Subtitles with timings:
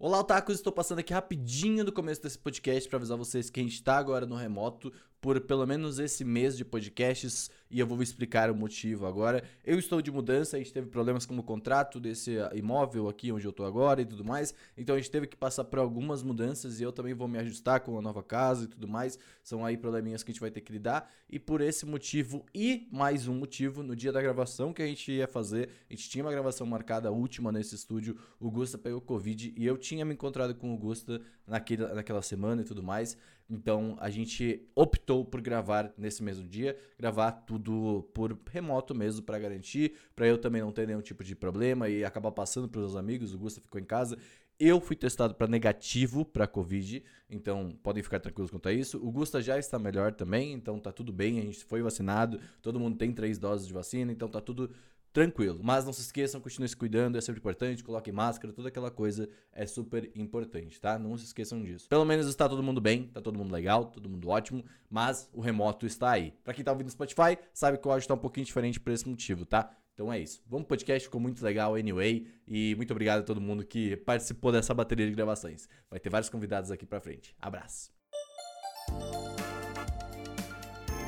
[0.00, 0.54] Olá, otakus!
[0.54, 3.98] Estou passando aqui rapidinho do começo desse podcast para avisar vocês que a gente está
[3.98, 8.54] agora no remoto por pelo menos esse mês de podcasts e eu vou explicar o
[8.54, 9.42] motivo agora.
[9.64, 13.46] Eu estou de mudança, a gente teve problemas com o contrato desse imóvel aqui onde
[13.46, 16.80] eu estou agora e tudo mais, então a gente teve que passar por algumas mudanças
[16.80, 19.18] e eu também vou me ajustar com a nova casa e tudo mais.
[19.42, 22.88] São aí probleminhas que a gente vai ter que lidar e por esse motivo e
[22.90, 26.24] mais um motivo, no dia da gravação que a gente ia fazer, a gente tinha
[26.24, 30.54] uma gravação marcada última nesse estúdio, o Gusta pegou Covid e eu tinha me encontrado
[30.54, 33.16] com o Gusta naquela semana e tudo mais.
[33.50, 39.38] Então a gente optou por gravar nesse mesmo dia, gravar tudo por remoto mesmo para
[39.38, 42.94] garantir, para eu também não ter nenhum tipo de problema e acabar passando para os
[42.94, 43.32] amigos.
[43.34, 44.18] O Gusta ficou em casa.
[44.60, 48.98] Eu fui testado para negativo para Covid, então podem ficar tranquilos quanto a isso.
[48.98, 51.38] O Gusta já está melhor também, então tá tudo bem.
[51.38, 54.70] A gente foi vacinado, todo mundo tem três doses de vacina, então tá tudo
[55.12, 55.60] tranquilo.
[55.62, 59.28] Mas não se esqueçam, continue se cuidando, é sempre importante, coloque máscara, toda aquela coisa
[59.52, 60.98] é super importante, tá?
[60.98, 61.88] Não se esqueçam disso.
[61.88, 65.40] Pelo menos está todo mundo bem, tá todo mundo legal, todo mundo ótimo, mas o
[65.40, 66.32] remoto está aí.
[66.44, 68.92] Para quem tá ouvindo no Spotify, sabe que o áudio tá um pouquinho diferente por
[68.92, 69.70] esse motivo, tá?
[69.98, 70.40] Então é isso.
[70.46, 72.28] Vamos pro podcast, ficou muito legal anyway.
[72.46, 75.68] E muito obrigado a todo mundo que participou dessa bateria de gravações.
[75.90, 77.34] Vai ter vários convidados aqui pra frente.
[77.40, 77.90] Abraço.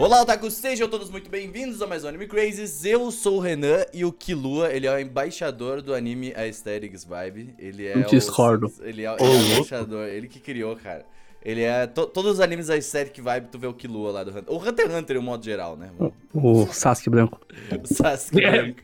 [0.01, 0.55] Olá, otakus!
[0.55, 2.87] Sejam todos muito bem-vindos a mais um Anime Crazes.
[2.87, 7.55] Eu sou o Renan e o Kilua, ele é o embaixador do anime Aesthetics Vibe.
[7.59, 8.69] Ele é Discordo.
[8.69, 11.05] O, ele é, ele é o embaixador, ele que criou, cara.
[11.45, 11.87] Ele é.
[11.87, 14.45] To, todos os animes Aesthetic Vibe, tu vê o Kilua lá do Hunter.
[14.47, 15.91] O Hunter x Hunter, em um modo geral, né?
[16.33, 17.39] O, o Sasuke branco.
[17.85, 18.51] o Sasuke É.
[18.53, 18.81] branco.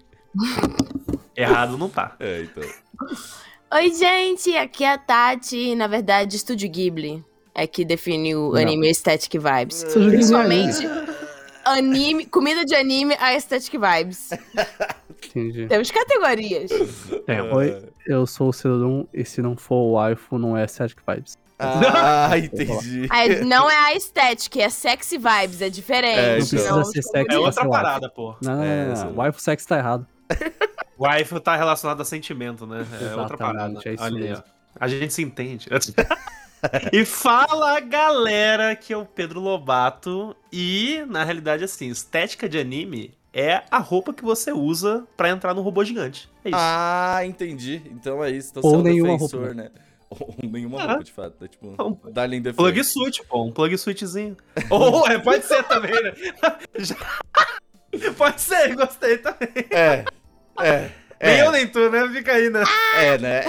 [1.35, 2.15] Errado não tá.
[2.21, 2.63] É, então.
[3.73, 7.25] Oi, gente, aqui é a Tati, na verdade, Estúdio Ghibli.
[7.59, 8.61] É que define o Não.
[8.61, 9.83] anime Aesthetic Vibes.
[9.83, 10.87] É Principalmente
[11.65, 14.31] anime, comida de anime a Aesthetic Vibes.
[15.29, 15.67] Entendi.
[15.67, 16.71] Temos categorias.
[17.27, 20.99] É, Oi, eu sou o Cerodum e se não for o waifu, não é Static
[21.07, 21.37] Vibes.
[21.59, 23.07] Ah, entendi.
[23.09, 26.19] Aí, não é a Aesthetic, é Sexy Vibes, é diferente.
[26.19, 26.83] É, Não então.
[26.83, 27.71] precisa ser sexy é outra waifu.
[27.71, 28.37] parada, pô.
[28.43, 29.15] Não, não, É, não.
[29.15, 30.07] Waifu sex tá errado.
[31.01, 32.79] Wife tá relacionado a sentimento, né?
[33.01, 33.81] É outra Exatamente, parada.
[33.87, 34.45] é isso Olha aí, mesmo.
[34.47, 34.51] ó.
[34.79, 35.67] A gente se entende.
[36.93, 40.35] e fala, galera, que é o Pedro Lobato.
[40.53, 45.53] E, na realidade, assim, estética de anime é a roupa que você usa pra entrar
[45.55, 46.29] no robô gigante.
[46.45, 46.59] É isso.
[46.59, 47.83] Ah, entendi.
[47.87, 48.51] Então é isso.
[48.51, 49.55] Então Ou você é um nenhuma defensor, roupa.
[49.55, 49.71] né?
[50.09, 50.87] Ou nenhuma Ah.
[50.87, 51.45] roupa, de fato.
[51.45, 52.57] É tipo, Um Darling Defense.
[52.57, 53.43] Plug switch, pô.
[53.45, 54.37] Um plug switchzinho.
[54.71, 56.13] Ou é, pode ser também, né?
[56.79, 56.97] Já-
[58.17, 59.49] Pode ser, gostei também.
[59.71, 60.05] É,
[60.63, 60.91] é.
[61.23, 62.09] Nem É, eu nem tu, né?
[62.11, 62.63] Fica aí, né?
[62.97, 63.43] é, né?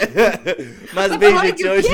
[0.94, 1.90] Mas bem, gente, hoje,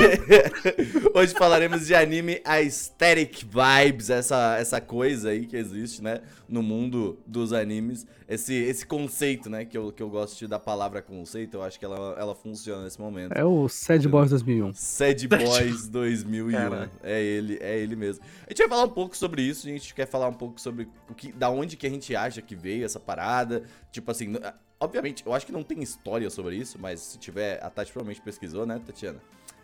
[1.14, 7.18] hoje falaremos de anime aesthetic vibes, essa, essa coisa aí que existe, né, no mundo
[7.26, 8.06] dos animes.
[8.28, 11.78] Esse, esse conceito, né, que eu, que eu gosto de, da palavra conceito, eu acho
[11.78, 13.32] que ela, ela funciona nesse momento.
[13.32, 14.72] É o Sad Boys 2001.
[14.74, 16.52] Sad Boys 2001.
[16.52, 16.90] Caralho.
[17.02, 18.24] É ele, é ele mesmo.
[18.46, 20.88] A gente vai falar um pouco sobre isso, a gente quer falar um pouco sobre
[21.08, 23.64] o que, da onde que a gente acha que veio essa parada.
[23.90, 24.34] Tipo assim,
[24.80, 28.22] obviamente, eu acho que não tem história sobre isso, mas se tiver, a Tati provavelmente
[28.22, 29.20] pesquisou, né, Tatiana?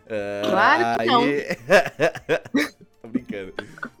[0.07, 1.21] Ah, Claro que não.
[3.01, 3.53] Tô brincando.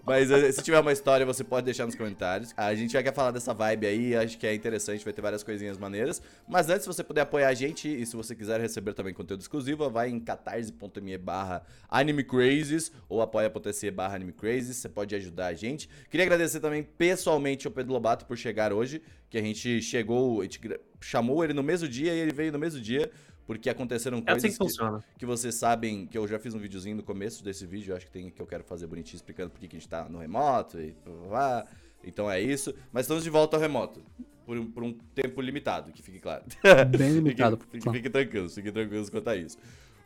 [0.05, 2.53] Mas eh, se tiver uma história, você pode deixar nos comentários.
[2.55, 5.41] A gente já quer falar dessa vibe aí, acho que é interessante, vai ter várias
[5.41, 6.21] coisinhas maneiras.
[6.47, 9.41] Mas antes, se você puder apoiar a gente e se você quiser receber também conteúdo
[9.41, 15.89] exclusivo, vai em catarse.me barra animecrazes ou apoia.se barra animecrazes, você pode ajudar a gente.
[16.09, 20.43] Queria agradecer também pessoalmente ao Pedro Lobato por chegar hoje, que a gente chegou, a
[20.43, 20.59] gente
[20.99, 23.09] chamou ele no mesmo dia e ele veio no mesmo dia.
[23.53, 25.03] Porque aconteceram É assim coisas que funciona.
[25.17, 28.11] que vocês sabem que eu já fiz um videozinho no começo desse vídeo, acho que
[28.11, 30.79] tem que eu quero fazer bonitinho explicando por que que a gente tá no remoto
[30.79, 30.95] e
[31.27, 31.65] blá.
[32.03, 32.73] Então é isso.
[32.91, 34.01] Mas estamos de volta ao remoto.
[34.45, 36.43] Por um, por um tempo limitado, que fique claro.
[36.97, 37.57] Bem limitado.
[37.57, 39.57] Fique, fique, fique tranquilos, tranquilos quanto a isso.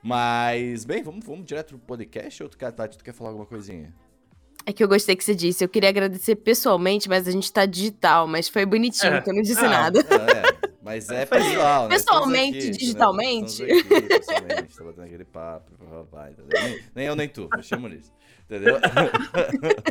[0.03, 3.45] Mas, bem, vamos, vamos direto pro podcast ou tu quer, Tati, tu quer falar alguma
[3.47, 3.91] coisinha?
[4.65, 5.63] É que eu gostei que você disse.
[5.63, 8.27] Eu queria agradecer pessoalmente, mas a gente tá digital.
[8.27, 9.21] Mas foi bonitinho, É.
[9.21, 9.99] que eu não disse Ah, nada.
[9.99, 11.89] É, mas é pessoal, né?
[11.95, 13.63] Pessoalmente, aqui, digitalmente.
[13.63, 13.73] Né?
[13.73, 16.59] Aqui, pessoalmente, tá batendo aquele papo, papai, entendeu?
[16.63, 18.11] Nem, nem eu nem tu, eu chamo nisso,
[18.45, 18.77] entendeu?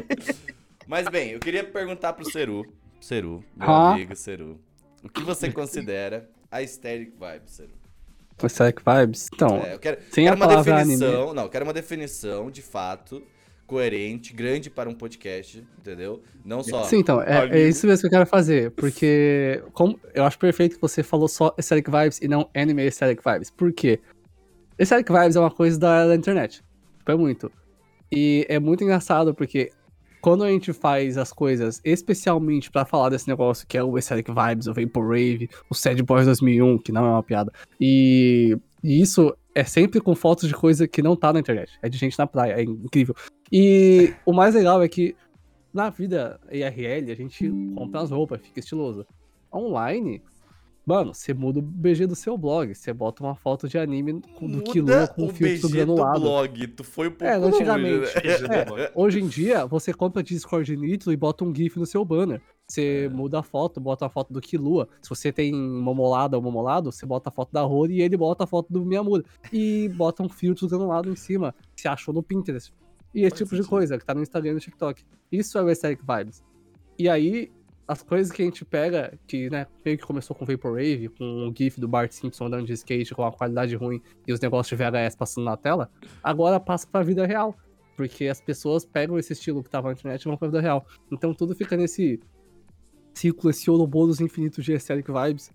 [0.86, 2.64] Mas bem, eu queria perguntar pro Ceru,
[3.00, 3.92] Ceru, meu Ah.
[3.94, 4.60] amigo Ceru,
[5.02, 7.70] o que você considera a aesthetic vibe, Ceru?
[8.48, 9.28] Static Vibes?
[9.32, 11.34] Então, É, eu quero, sem quero a uma definição, anime.
[11.34, 13.22] não, eu quero uma definição de fato,
[13.66, 16.22] coerente, grande para um podcast, entendeu?
[16.44, 16.84] Não só...
[16.84, 18.70] Sim, então, é, é isso mesmo que eu quero fazer.
[18.72, 23.22] Porque como, eu acho perfeito que você falou só Aesthetic Vibes e não Anime Aesthetic
[23.24, 23.50] Vibes.
[23.50, 24.00] Por quê?
[24.78, 26.62] Aesthetic Vibes é uma coisa da, da internet.
[26.98, 27.50] Tipo, é muito.
[28.12, 29.70] E é muito engraçado porque
[30.20, 34.28] quando a gente faz as coisas especialmente pra falar desse negócio que é o Aesthetic
[34.28, 37.52] Vibes, o Vaporwave, o Sad Boys 2001, que não é uma piada.
[37.80, 41.78] E, e isso é sempre com fotos de coisa que não tá na internet.
[41.82, 43.14] É de gente na praia, é incrível.
[43.52, 45.14] E o mais legal é que
[45.72, 49.06] na vida IRL a gente compra as roupas, fica estiloso.
[49.52, 50.20] Online,
[50.84, 54.22] mano, você muda o BG do seu blog, você bota uma foto de anime do
[54.40, 56.20] Muda com o filtro BG do granulado.
[56.20, 56.66] blog.
[56.68, 58.14] Tu foi um pouco É, longe, antigamente.
[58.48, 58.64] né?
[58.84, 62.40] É, hoje em dia, você compra Discord Nitro e bota um GIF no seu banner.
[62.66, 64.88] Você muda a foto, bota a foto do Killua.
[65.02, 68.44] Se você tem momolada ou momolado, você bota a foto da Rory e ele bota
[68.44, 69.22] a foto do Miyamura.
[69.52, 72.72] E bota um filtro granulado em cima, que você achou no Pinterest.
[73.14, 73.68] E esse Faz tipo de sentido.
[73.70, 75.04] coisa, que tá no Instagram e no TikTok.
[75.30, 76.42] Isso é o Aesthetic Vibes.
[76.98, 77.52] E aí,
[77.86, 81.54] as coisas que a gente pega, que, né, meio que começou com Vaporwave, com o
[81.54, 84.82] GIF do Bart Simpson andando de skate com a qualidade ruim e os negócios de
[84.82, 85.90] VHS passando na tela,
[86.22, 87.54] agora passa pra vida real.
[87.96, 90.84] Porque as pessoas pegam esse estilo que tava na internet e vão pra vida real.
[91.12, 92.18] Então tudo fica nesse
[93.14, 95.50] ciclo, esse Ouroboros infinito de aesthetic vibes.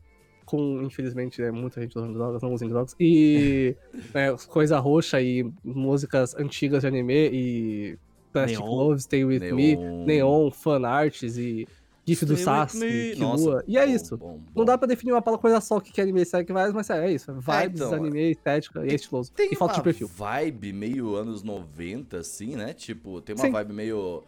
[0.46, 2.96] Com, infelizmente, né, muita gente usando drogas, não usem drogas.
[3.00, 3.76] E
[4.16, 7.98] é, coisa roxa e músicas antigas de anime e
[8.34, 8.70] Plastic Neon.
[8.72, 9.76] Love, Stay With Me,
[10.06, 11.68] Neon, fanarts e
[12.08, 13.16] GIF do Stay with Sasuke.
[13.20, 14.18] Nossa, E é bom, isso.
[14.18, 14.42] bom, bom.
[14.56, 16.90] Não dá pra definir uma palavra coisa só o que é anime aesthetic vibes, mas
[16.90, 17.32] é, é isso.
[17.32, 19.32] Vibes, então, anime, estética e é estiloso.
[19.32, 20.08] Tem E uma de perfil.
[20.08, 22.74] vibe meio anos 90, assim, né?
[22.74, 23.52] Tipo, tem uma Sim.
[23.52, 24.24] vibe meio.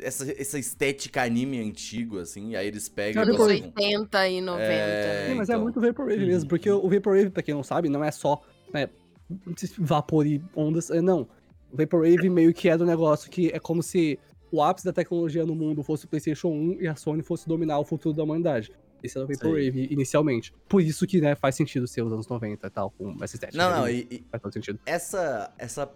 [0.00, 3.22] Essa, essa estética anime antigo, assim, aí eles pegam.
[3.24, 4.64] Colocam- 80 e 90.
[4.64, 5.62] É, Sim, mas é então.
[5.62, 8.40] muito Vaporwave mesmo, porque o Vaporwave, pra quem não sabe, não é só
[8.72, 8.88] né,
[9.78, 11.28] vapor e ondas, é, não.
[11.70, 14.18] O Vaporwave meio que é do negócio que é como se
[14.50, 17.78] o ápice da tecnologia no mundo fosse o PlayStation 1 e a Sony fosse dominar
[17.78, 18.72] o futuro da humanidade.
[19.02, 20.52] Esse era o Vaporwave inicialmente.
[20.68, 23.62] Por isso que né, faz sentido ser os anos 90 e tal, com essa estética.
[23.62, 24.80] Não, não, né, e, e Faz todo sentido.
[24.86, 25.52] essa.
[25.58, 25.88] essa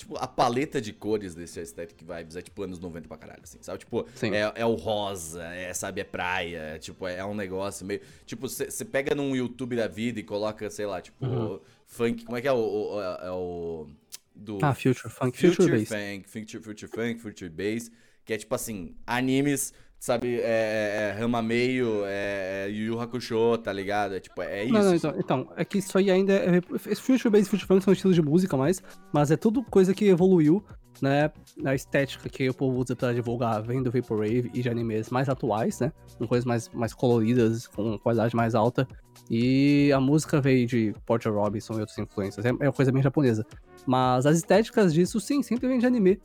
[0.00, 3.58] Tipo, a paleta de cores desse Aesthetic Vibes é tipo anos 90 pra caralho, assim,
[3.60, 3.80] sabe?
[3.80, 8.00] Tipo, é, é o rosa, é, sabe, é praia, é, tipo, é, um negócio meio.
[8.24, 11.60] Tipo, você pega num YouTube da vida e coloca, sei lá, tipo, Uhum.
[11.86, 12.24] funk.
[12.24, 12.56] Como é que é o.
[12.56, 13.86] o- é, é o
[14.34, 15.88] do Ah, Future Funk, Future, Future Bass.
[15.88, 17.90] Funk, Future, Future Funk, Future Bass,
[18.24, 23.58] que é tipo assim, animes, sabe, é, é Rama Meio, é, é Yu Yu Hakusho,
[23.58, 24.14] tá ligado?
[24.14, 24.72] É tipo, é isso.
[24.72, 26.60] Não, não, então, então, é que isso aí ainda é.
[26.86, 28.82] Esse Future Bass e Future Funk são estilos de música mais,
[29.12, 30.64] mas é tudo coisa que evoluiu,
[31.02, 31.30] né?
[31.56, 35.28] Na estética que o povo usa pra divulgar, vem do Vaporwave e de animes mais
[35.28, 35.92] atuais, né?
[36.16, 38.88] Com coisas mais, mais coloridas, com qualidade mais alta.
[39.30, 42.44] E a música veio de Porter Robinson e outras influências.
[42.44, 43.46] É, é uma coisa bem japonesa.
[43.86, 46.18] Mas as estéticas disso, sim, sempre vem de anime.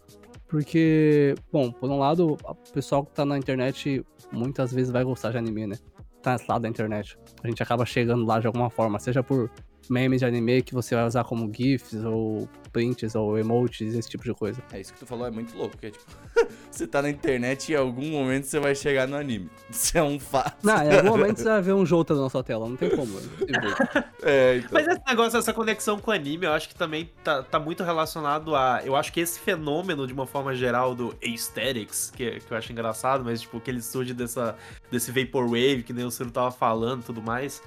[0.48, 5.32] Porque, bom, por um lado, o pessoal que tá na internet muitas vezes vai gostar
[5.32, 5.76] de anime, né?
[6.22, 7.18] Tá nesse lado da internet.
[7.44, 9.50] A gente acaba chegando lá de alguma forma, seja por
[9.90, 14.24] memes de anime que você vai usar como GIFs, ou prints, ou emotes, esse tipo
[14.24, 14.62] de coisa.
[14.74, 16.06] É isso que tu falou, é muito louco, porque, tipo,
[16.70, 19.50] você tá na internet e em algum momento você vai chegar no anime.
[19.72, 20.58] Isso é um fato.
[20.62, 23.18] Não, em algum momento você vai ver um Jota na sua tela, não tem como.
[23.18, 24.04] é.
[24.22, 24.72] É, então.
[24.74, 27.84] Mas esse negócio, essa conexão com o anime, eu acho que também tá, tá muito
[27.84, 28.82] relacionado a.
[28.84, 32.72] Eu acho que esse fenômeno, de uma forma geral, do aesthetics, que, que eu acho
[32.72, 34.56] engraçado, mas tipo, que ele surge dessa,
[34.92, 37.62] desse Vaporwave, que nem o Ciro tava falando e tudo mais.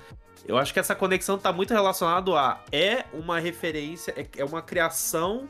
[0.47, 2.61] Eu acho que essa conexão tá muito relacionado a.
[2.73, 5.47] É uma referência, é, é uma criação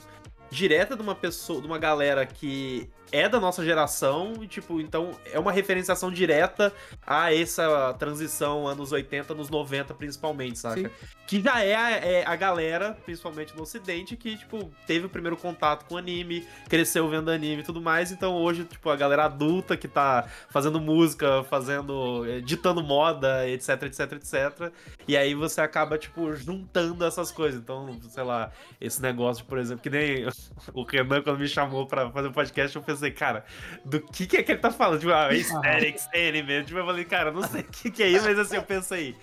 [0.51, 5.13] direta de uma pessoa, de uma galera que é da nossa geração, e tipo, então
[5.33, 6.73] é uma referenciação direta
[7.07, 10.89] a essa transição anos 80, anos 90, principalmente, saca?
[10.89, 10.91] Sim.
[11.27, 15.37] Que já é a, é a galera, principalmente no ocidente, que, tipo, teve o primeiro
[15.37, 19.77] contato com anime, cresceu vendo anime e tudo mais, então hoje, tipo, a galera adulta
[19.77, 24.73] que tá fazendo música, fazendo, eh, ditando moda, etc, etc, etc,
[25.07, 28.51] e aí você acaba, tipo, juntando essas coisas, então, sei lá,
[28.81, 30.27] esse negócio, por exemplo, que nem
[30.73, 33.45] o Renan, quando me chamou pra fazer o podcast, eu pensei, cara,
[33.85, 35.01] do que que é que ele tá falando?
[35.01, 36.65] Tipo, ah, aesthetics, anime.
[36.65, 39.17] Tipo, eu falei, cara, não sei o que que é isso, mas assim, eu pensei.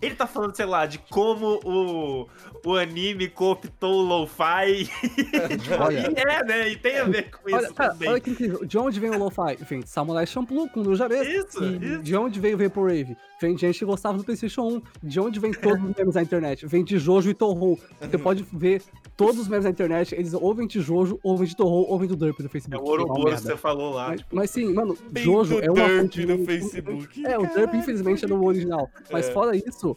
[0.00, 2.28] Ele tá falando, sei lá, de como o,
[2.64, 4.88] o anime cooptou o lo-fi.
[5.62, 6.68] Tipo, e é, né?
[6.70, 8.08] E tem a ver com isso Olha, cara, também.
[8.08, 8.64] olha que incrível.
[8.64, 9.56] De onde vem o Lo-Fi?
[9.60, 11.28] Vem de Samurai Champloo com o Jabez.
[11.28, 12.02] Isso, E isso.
[12.02, 13.16] de onde veio o Vaporwave?
[13.40, 14.82] Vem de gente que gostava do PlayStation 1.
[15.04, 16.66] De onde vem todos os memes da internet?
[16.66, 17.78] Vem de Jojo e Torro.
[18.00, 18.82] Você pode ver
[19.16, 21.98] todos os memes da internet, eles ou vêm de Jojo, ou vem de Torro, ou
[21.98, 22.82] vem do Derp do É Facebook.
[22.82, 24.08] o é uma Ouroboros que você falou lá.
[24.08, 27.26] Mas, tipo, mas sim, mano, Jojo é uma Derp fonte no Facebook.
[27.26, 28.88] É, o Derp infelizmente é no original.
[29.10, 29.32] Mas É.
[29.32, 29.96] fora isso,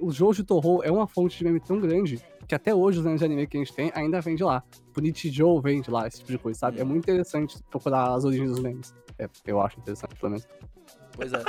[0.00, 3.04] o Jojo e Torro é uma fonte de meme tão grande que até hoje os
[3.04, 4.62] memes de anime que a gente tem ainda vem de lá.
[4.96, 6.80] O Nichijou vem de lá, esse tipo de coisa, sabe?
[6.80, 8.94] É muito interessante procurar as origens dos memes.
[9.18, 10.46] É, eu acho interessante, pelo menos.
[11.16, 11.42] Pois é.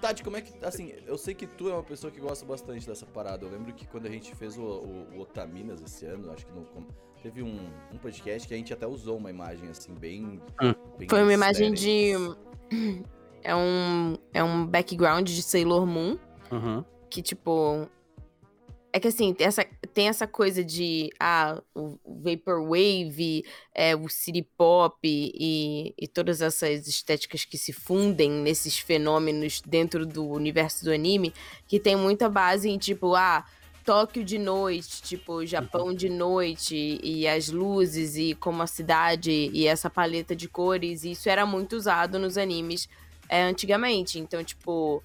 [0.00, 0.64] Tati, como é que.
[0.64, 3.44] Assim, eu sei que tu é uma pessoa que gosta bastante dessa parada.
[3.44, 6.52] Eu lembro que quando a gente fez o, o, o Otaminas esse ano, acho que
[6.52, 6.66] no,
[7.22, 7.58] teve um,
[7.92, 10.40] um podcast que a gente até usou uma imagem assim, bem.
[10.62, 10.74] Hum.
[10.98, 12.12] bem Foi uma imagem de.
[13.42, 16.18] É um, é um background de Sailor Moon.
[16.52, 16.84] Uhum.
[17.08, 17.88] Que, tipo.
[18.92, 24.42] É que assim, tem essa, tem essa coisa de ah, o Vaporwave, é, o City
[24.56, 30.90] Pop e, e todas essas estéticas que se fundem nesses fenômenos dentro do universo do
[30.90, 31.32] anime,
[31.68, 33.44] que tem muita base em tipo, ah,
[33.84, 39.66] Tóquio de noite, tipo, Japão de noite, e as luzes, e como a cidade, e
[39.66, 42.88] essa paleta de cores, e isso era muito usado nos animes
[43.28, 44.18] é, antigamente.
[44.18, 45.02] Então, tipo,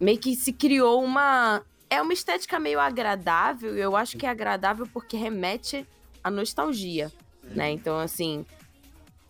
[0.00, 1.62] meio que se criou uma
[1.92, 3.76] é uma estética meio agradável.
[3.76, 5.86] Eu acho que é agradável porque remete
[6.24, 7.70] à nostalgia, né?
[7.70, 8.46] Então, assim,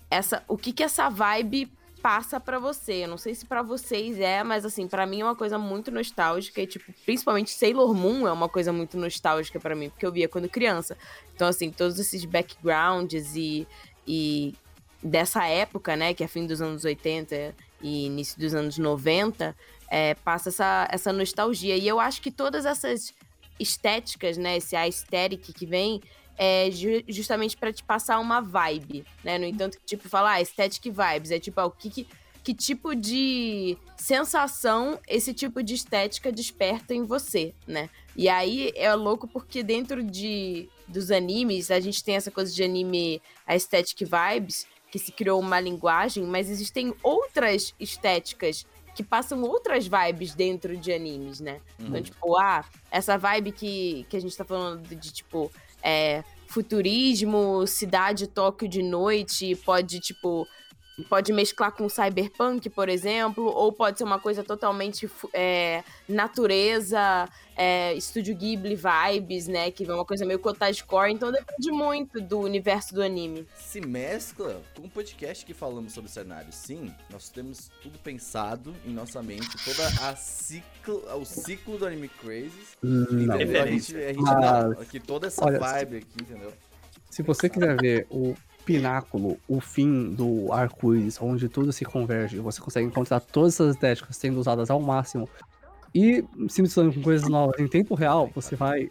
[0.09, 1.69] essa, o que que essa vibe
[2.01, 3.05] passa para você?
[3.05, 5.91] Eu não sei se para vocês é, mas assim, para mim é uma coisa muito
[5.91, 10.13] nostálgica e tipo, principalmente Sailor Moon é uma coisa muito nostálgica para mim, porque eu
[10.13, 10.97] via quando criança.
[11.35, 13.67] Então, assim, todos esses backgrounds e
[14.07, 14.55] e
[15.03, 19.55] dessa época, né, que é fim dos anos 80 e início dos anos 90,
[19.91, 21.77] é, passa essa, essa nostalgia.
[21.77, 23.13] E eu acho que todas essas
[23.59, 26.01] estéticas, né, esse aesthetic que vem,
[26.37, 29.39] é ju justamente para te passar uma vibe, né?
[29.39, 32.07] No entanto, tipo, falar ah, aesthetic vibes, é tipo, ah, o que, que,
[32.43, 37.91] que tipo de sensação esse tipo de estética desperta em você, né?
[38.17, 42.63] E aí é louco porque dentro de dos animes, a gente tem essa coisa de
[42.63, 49.87] anime aesthetic vibes, que se criou uma linguagem, mas existem outras estéticas que passam outras
[49.89, 51.63] vibes dentro de animes, né?
[51.79, 51.99] Então, uhum.
[51.99, 55.51] Então, tipo, ah, essa vibe que, que a gente tá falando de, de tipo,
[55.83, 60.47] é, futurismo, cidade Tóquio de noite, pode, tipo,
[61.09, 67.95] pode mesclar com cyberpunk, por exemplo, ou pode ser uma coisa totalmente é, natureza, é,
[67.95, 69.71] Estúdio Ghibli vibes, né?
[69.71, 73.47] Que é uma coisa meio cottagecore, então depende muito do universo do anime.
[73.57, 76.55] Se mescla com o podcast que falamos sobre cenários.
[76.55, 82.09] Sim, nós temos tudo pensado em nossa mente, toda a ciclo, o ciclo do Anime
[82.09, 82.53] Crazy.
[82.83, 86.53] Não, a gente, a gente dá aqui toda essa Olha, vibe aqui, entendeu?
[87.11, 88.35] Se você quiser ver o
[88.65, 94.17] pináculo, o fim do arco-íris, onde tudo se converge, você consegue encontrar todas essas estéticas
[94.17, 95.29] sendo usadas ao máximo
[95.95, 98.91] e se misturando com coisas novas em tempo real, você vai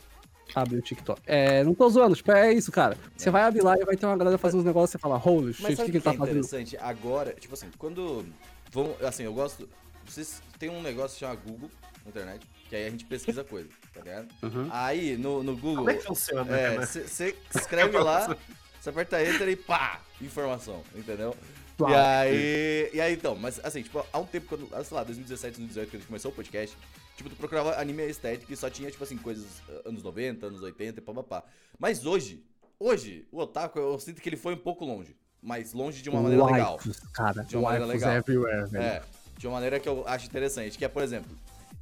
[0.53, 1.21] abrir o TikTok.
[1.25, 2.97] É, não tô zoando, tipo, é isso, cara.
[3.15, 5.21] Você vai abrir lá e vai ter uma galera fazendo uns negócios e você fala,
[5.23, 6.37] holy shit, o que, que ele tá é fazendo?
[6.37, 8.25] interessante agora, tipo assim, quando.
[8.71, 9.67] Vão, assim, eu gosto.
[10.05, 11.69] Vocês tem um negócio que chama Google
[12.03, 14.27] na internet, que aí a gente pesquisa coisa, tá ligado?
[14.43, 14.67] Uhum.
[14.71, 15.77] Aí no, no Google.
[15.77, 16.85] Como é que funciona?
[16.85, 18.35] Você escreve lá.
[18.81, 21.35] Você aperta Enter e pá, informação, entendeu?
[21.79, 25.03] E aí, e aí, então, mas assim, tipo, há um tempo, quando, ah, sei lá,
[25.03, 26.75] 2017, 2018, quando a gente começou o podcast,
[27.15, 30.63] tipo, tu procurava anime estético e só tinha, tipo assim, coisas ah, anos 90, anos
[30.63, 31.43] 80 e pá.
[31.77, 32.43] Mas hoje,
[32.79, 35.15] hoje, o Otaku, eu sinto que ele foi um pouco longe.
[35.39, 36.79] Mas longe de uma maneira legal.
[37.13, 38.15] Cara, de uma maneira legal.
[38.15, 38.83] Everywhere, velho.
[38.83, 39.03] É,
[39.37, 41.31] de uma maneira que eu acho interessante, que é, por exemplo,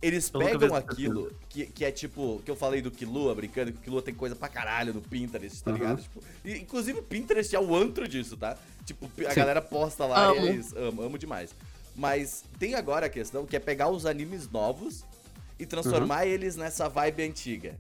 [0.02, 3.82] eles pegam aquilo que, que é tipo, que eu falei do Kilua brincando, que o
[3.82, 5.78] Kilua tem coisa pra caralho no Pinterest, tá uhum.
[5.78, 6.02] ligado?
[6.02, 8.58] Tipo, e, inclusive o Pinterest é o antro disso, tá?
[8.86, 9.36] Tipo, a Sim.
[9.36, 10.46] galera posta lá amo.
[10.46, 11.54] e eles amam, amo demais.
[11.96, 15.04] Mas tem agora a questão que é pegar os animes novos
[15.60, 16.32] e transformar uhum.
[16.32, 17.76] eles nessa vibe antiga.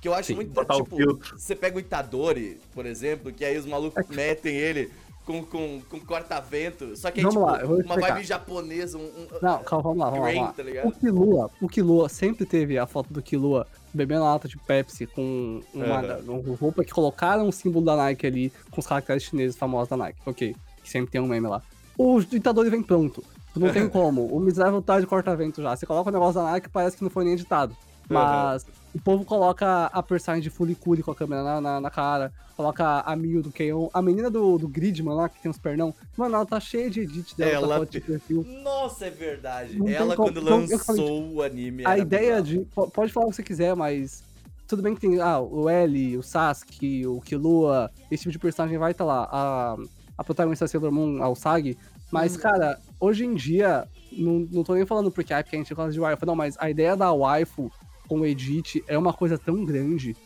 [0.00, 0.64] Que eu acho Sim, muito.
[0.64, 4.92] Tipo, você pega o Itadori, por exemplo, que aí os malucos é metem ele
[5.24, 6.96] com, com, com corta-vento.
[6.96, 8.98] Só que é tipo lá, uma vibe japonesa.
[8.98, 10.52] Um, um, Não, calma, vamos lá, vamos lá.
[10.52, 15.06] Tá o Kilua, o Kilua sempre teve a foto do Kilua bebendo lata de Pepsi
[15.06, 16.40] com uma, uhum.
[16.40, 19.96] uma, roupa que colocaram o símbolo da Nike ali, com os caracteres chineses famosos da
[19.96, 20.18] Nike.
[20.26, 21.62] Ok, que sempre tem um meme lá.
[21.96, 23.22] O ditador vem pronto.
[23.56, 24.26] Não tem como.
[24.26, 25.76] O miserável tá de corta-vento já.
[25.76, 27.76] Você coloca o negócio da Nike parece que não foi nem editado.
[28.08, 28.64] Mas.
[28.64, 32.32] Uhum o povo coloca a personagem de Fuliculi com a câmera na, na, na, cara,
[32.56, 35.92] coloca a Mil do Keion, a menina do, do Gridman lá, que tem os pernão.
[36.16, 37.78] Mano, ela tá cheia de edit dela, ela...
[37.80, 38.46] tá de perfil.
[38.62, 39.76] Nossa, é verdade.
[39.76, 41.84] Não ela, quando lançou falei, o anime.
[41.84, 42.86] A ideia bizarro.
[42.86, 42.90] de.
[42.92, 44.22] Pode falar o que você quiser, mas.
[44.66, 48.78] Tudo bem que tem ah, o L, o Sasuke, o Killua, esse tipo de personagem
[48.78, 49.28] vai estar tá lá.
[49.30, 49.76] A,
[50.16, 51.76] a protagonista Sailor Moon, a Usagi.
[52.10, 52.40] Mas, hum.
[52.40, 55.92] cara, hoje em dia, não, não tô nem falando porque, ah, porque a gente gosta
[55.92, 57.70] de waifu, não, mas a ideia da waifu
[58.08, 60.16] com o Edit é uma coisa tão grande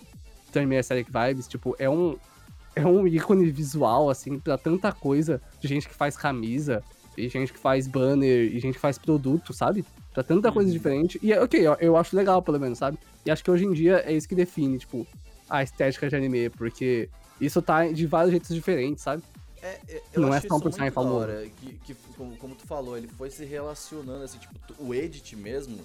[0.53, 2.17] também Aesthetic Vibes, tipo, é um
[2.75, 6.83] é um ícone visual assim para tanta coisa de gente que faz camisa,
[7.17, 9.85] e gente que faz banner, e gente que faz produto, sabe?
[10.15, 10.77] Pra tanta coisa uhum.
[10.77, 11.19] diferente.
[11.21, 12.97] E OK, eu, eu acho legal pelo menos, sabe?
[13.27, 15.07] E acho que hoje em dia é isso que define, tipo,
[15.51, 17.09] a estética de anime, porque
[17.41, 19.23] isso tá de vários jeitos diferentes, sabe?
[19.61, 21.27] É, é não é só um personagem famoso.
[21.61, 25.79] Que, que como, como, tu falou, ele foi se relacionando, assim, tipo, o edit mesmo,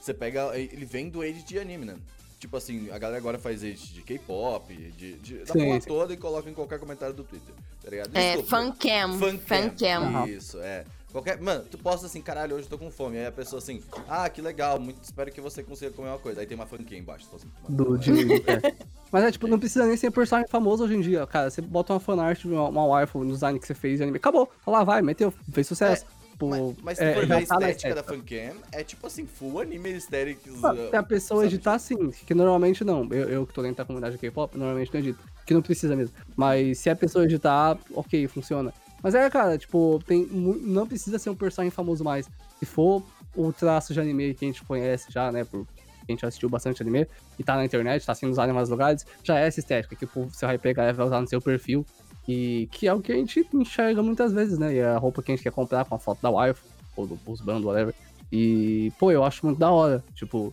[0.00, 0.56] você pega.
[0.58, 1.96] Ele vem do edit de anime, né?
[2.38, 6.16] Tipo assim, a galera agora faz edit de K-pop, de, de, da porra toda e
[6.16, 7.52] coloca em qualquer comentário do Twitter,
[7.82, 8.16] tá ligado?
[8.16, 9.18] É, fancam.
[9.18, 9.38] Fancam.
[9.40, 10.84] Fan Isso, é.
[11.10, 13.16] Qualquer, mano, tu posta assim, caralho, hoje eu tô com fome.
[13.16, 16.40] Aí a pessoa assim, ah, que legal, muito espero que você consiga comer uma coisa.
[16.40, 17.26] Aí tem uma fanquinha embaixo.
[17.26, 18.68] fala Assim, Do, é.
[18.68, 18.74] é.
[19.10, 21.50] Mas é tipo, não precisa nem ser personagem famoso hoje em dia, cara.
[21.50, 24.46] Você bota uma fanart, uma, uma waifu no design que você fez de anime, acabou.
[24.64, 26.04] Tá lá, vai, meteu, fez sucesso.
[26.38, 29.26] Tipo, Mas, mas se é, for ver a tá estética da fancam, é tipo assim,
[29.26, 30.52] full anime aesthetics.
[30.52, 31.54] Se a pessoa sabe?
[31.54, 32.10] editar, sim.
[32.24, 33.08] Que normalmente não.
[33.10, 35.18] Eu, eu que tô dentro da comunidade de K-pop, normalmente não edito.
[35.44, 36.14] Que não precisa mesmo.
[36.36, 38.72] Mas se a pessoa editar, ok, funciona.
[39.02, 42.30] Mas é, cara, tipo, tem, não precisa ser um personagem famoso mais.
[42.60, 43.02] Se for
[43.34, 45.42] o traço de anime que a gente conhece já, né?
[45.42, 45.66] Por,
[46.08, 49.04] a gente assistiu bastante anime e tá na internet, tá sendo usado em vários lugares,
[49.22, 51.84] já é essa estética que pô, você vai pegar e vai usar no seu perfil.
[52.28, 54.74] E que é o que a gente enxerga muitas vezes, né?
[54.74, 56.60] E é a roupa que a gente quer comprar com a foto da wife,
[56.94, 57.94] ou do husband, whatever.
[58.30, 60.04] E, pô, eu acho muito da hora.
[60.14, 60.52] Tipo,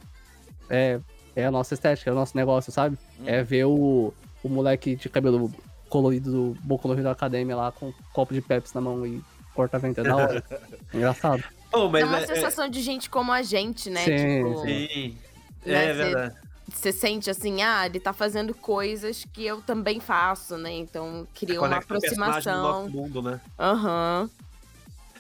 [0.70, 1.02] é,
[1.36, 2.98] é a nossa estética, é o nosso negócio, sabe?
[3.26, 5.52] É ver o, o moleque de cabelo
[5.90, 9.22] colorido do Boku colorido da academia lá com um copo de Pepsi na mão e
[9.54, 10.00] corta vento.
[10.00, 10.44] É da hora.
[10.94, 11.44] É engraçado.
[11.70, 14.06] Pô, mas é uma é- é- sensação de gente como a gente, né?
[14.06, 15.18] Sim, tipo, Sim.
[15.66, 16.36] Né, É verdade.
[16.78, 20.72] Você sente assim, ah, ele tá fazendo coisas que eu também faço, né?
[20.74, 22.62] Então cria uma personagem no aproximação.
[22.64, 23.40] nosso mundo, né?
[23.60, 24.30] Aham.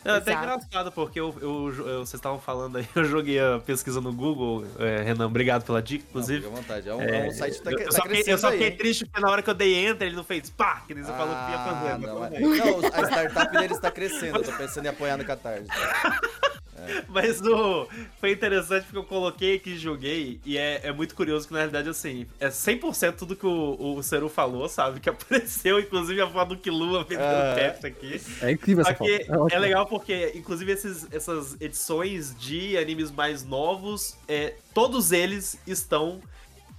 [0.04, 0.46] É até Exato.
[0.46, 4.64] engraçado, porque eu, eu- eu- vocês estavam falando aí, eu joguei a pesquisa no Google.
[4.78, 6.46] É, Renan, obrigado pela dica, Não, inclusive.
[6.46, 6.88] à vontade.
[6.88, 8.52] É um, É, é um site que tá, eu, tá eu só fiquei, eu só
[8.52, 10.94] fiquei aí, triste porque na hora que eu dei enter, ele não fez pá, que
[10.94, 11.98] nem você falou que ia Ah, fazer.
[12.08, 14.38] não, é- não, a startup deles tá crescendo.
[14.38, 15.66] Eu tô pensando em apoiar no Catarse.
[17.10, 17.88] Mas o,
[18.20, 21.60] foi interessante porque eu coloquei aqui e joguei, e é, é muito curioso que na
[21.60, 25.00] realidade, assim, é 100% tudo que o, o Seru falou, sabe?
[25.00, 27.54] Que apareceu, inclusive, a foto do Kilua vendendo Ah.
[27.56, 28.22] Pepsi aqui.
[28.42, 29.10] É incrível essa foto.
[29.10, 35.58] É é legal porque, inclusive, esses, essas edições de animes mais novos, é, todos eles
[35.66, 36.22] estão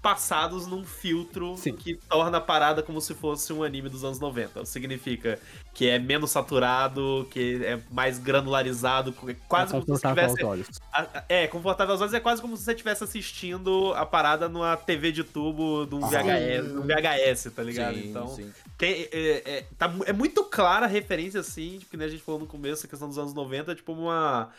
[0.06, 1.74] passados num filtro Sim.
[1.74, 4.64] que torna a parada como se fosse um anime dos anos 90.
[4.64, 5.36] Significa
[5.74, 10.48] que é menos saturado, que é mais granularizado, é quase É como se você confortável
[10.48, 10.80] aos tivesse
[11.28, 15.10] É, confortável aos olhos é quase como se você estivesse assistindo a parada numa TV
[15.10, 17.94] de tubo de um VHS, um VHS, tá ligado?
[17.96, 18.52] Sim, então, sim.
[18.78, 22.22] tem- é, é, tá é muito clara a referência, assim, tipo, que nem a gente
[22.22, 24.50] falou no começo, a questão dos anos 90, tipo, uma,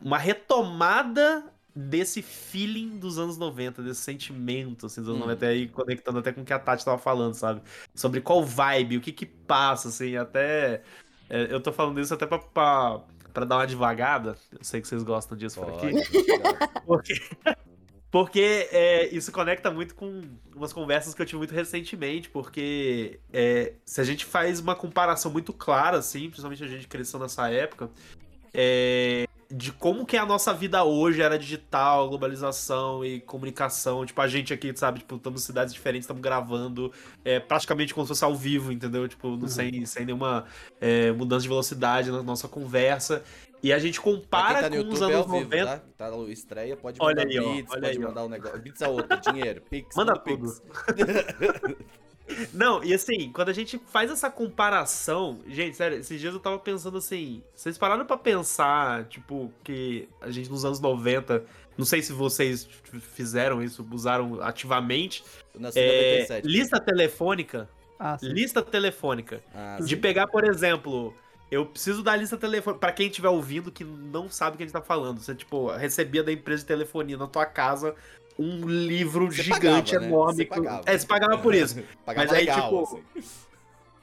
[0.00, 5.26] uma retomada desse feeling dos anos 90, desse sentimento, assim, dos anos Hum.
[5.26, 7.62] 90, aí conectando até com o que a Tati tava falando, sabe?
[7.94, 10.82] Sobre qual vibe, o que que passa, assim, até...
[11.28, 13.00] é, eu tô falando isso até pra, pra,
[13.32, 15.90] pra dar uma devagada, eu sei que vocês gostam disso por aqui.
[16.86, 16.86] Pode.
[16.86, 17.14] Porque,
[18.10, 20.22] porque é, isso conecta muito com
[20.54, 25.32] umas conversas que eu tive muito recentemente, porque é, se a gente faz uma comparação
[25.32, 27.90] muito clara, assim, principalmente a gente cresceu nessa época,
[28.52, 34.20] é, de como que é a nossa vida hoje, era digital, globalização e comunicação, tipo,
[34.20, 36.92] a gente aqui, sabe, tipo, estamos em cidades diferentes, estamos gravando
[37.24, 39.06] é, praticamente como se fosse ao vivo, entendeu?
[39.06, 39.36] Tipo, Uhum.
[39.36, 40.44] não sem, sem nenhuma
[40.80, 43.22] é, mudança de velocidade na nossa conversa.
[43.62, 45.64] E a gente compara tá com os YouTube é anos ao vivo, 90.
[45.66, 45.82] tá?
[45.96, 48.08] Tá no estreia, pode Olha mandar aí, ó, bits, olha pode aí, ó.
[48.08, 48.58] mandar um negócio.
[48.60, 50.62] Bits é outro, dinheiro, pix, Manda pix.
[52.52, 56.58] Não, e assim, quando a gente faz essa comparação, gente, sério, esses dias eu tava
[56.58, 61.44] pensando assim, vocês pararam pra pensar, tipo, que a gente nos anos 90,
[61.76, 62.66] não sei se vocês
[63.14, 65.22] fizeram isso, usaram ativamente,
[65.54, 66.48] Eu nasci em é, 97.
[66.48, 68.28] lista telefônica, Ah, sim.
[68.28, 71.14] lista telefônica, Ah, de pegar, por exemplo,
[71.50, 74.66] eu preciso da lista telefônica, pra quem estiver ouvindo que não sabe o que a
[74.66, 77.94] gente tá falando, você, tipo, recebia da empresa de telefonia na tua casa
[78.38, 80.06] um livro Você gigante, pagava, né?
[80.06, 80.34] enorme.
[80.36, 80.82] Você com- pagava.
[80.86, 81.82] É, você pagava por isso.
[82.04, 82.82] Pagava Mas aí, legal, tipo,
[83.16, 83.28] assim.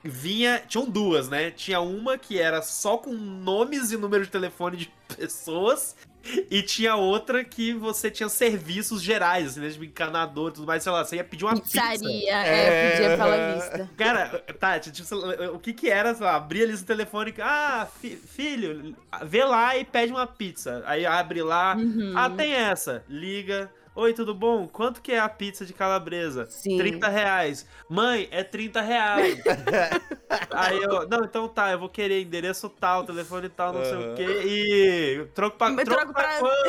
[0.03, 0.61] vinha.
[0.67, 1.51] Tinham duas, né?
[1.51, 5.95] Tinha uma que era só com nomes e número de telefone de pessoas.
[6.51, 9.69] E tinha outra que você tinha serviços gerais, assim, né?
[9.69, 11.81] De encanador e tudo mais, sei lá, você ia pedir uma pizza.
[11.81, 13.89] Pizzaria, é, pedia pela lista.
[13.97, 14.27] Cara,
[14.59, 15.15] Tati, tipo,
[15.55, 19.75] o que que era, sei lá, abrir a lista telefônica, ah, fi- filho, vê lá
[19.75, 20.83] e pede uma pizza.
[20.85, 22.13] Aí abre lá, Uhum.
[22.15, 24.67] ah, tem essa, liga, oi, tudo bom?
[24.67, 26.47] Quanto que é a pizza de calabresa?
[26.49, 26.77] Sim.
[26.77, 27.65] 30 reais.
[27.89, 29.39] Mãe, é 30 reais.
[30.51, 34.15] Aí eu, não, então tá, eu vou querer endereço tal, telefone tal, não sei o
[34.15, 34.41] quê.
[34.45, 36.62] E troco pra, troco troco pra quanto?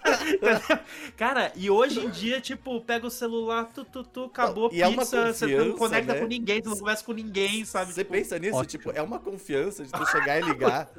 [1.16, 4.84] Cara, e hoje em dia, tipo, pega o celular, tu, tu, tu, acabou E é
[4.84, 6.20] a uma pizza, você não conecta né?
[6.20, 7.92] com ninguém, você não conversa com ninguém, sabe?
[7.92, 8.84] Você Tipo, pensa nisso, ótimo.
[8.84, 10.90] tipo, é uma confiança de tu chegar e ligar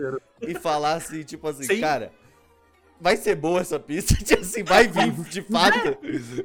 [0.41, 1.82] e falar assim, tipo assim, Sim.
[1.82, 2.12] cara,
[3.01, 5.97] vai ser boa essa pizza, tipo assim, vai vir de fato,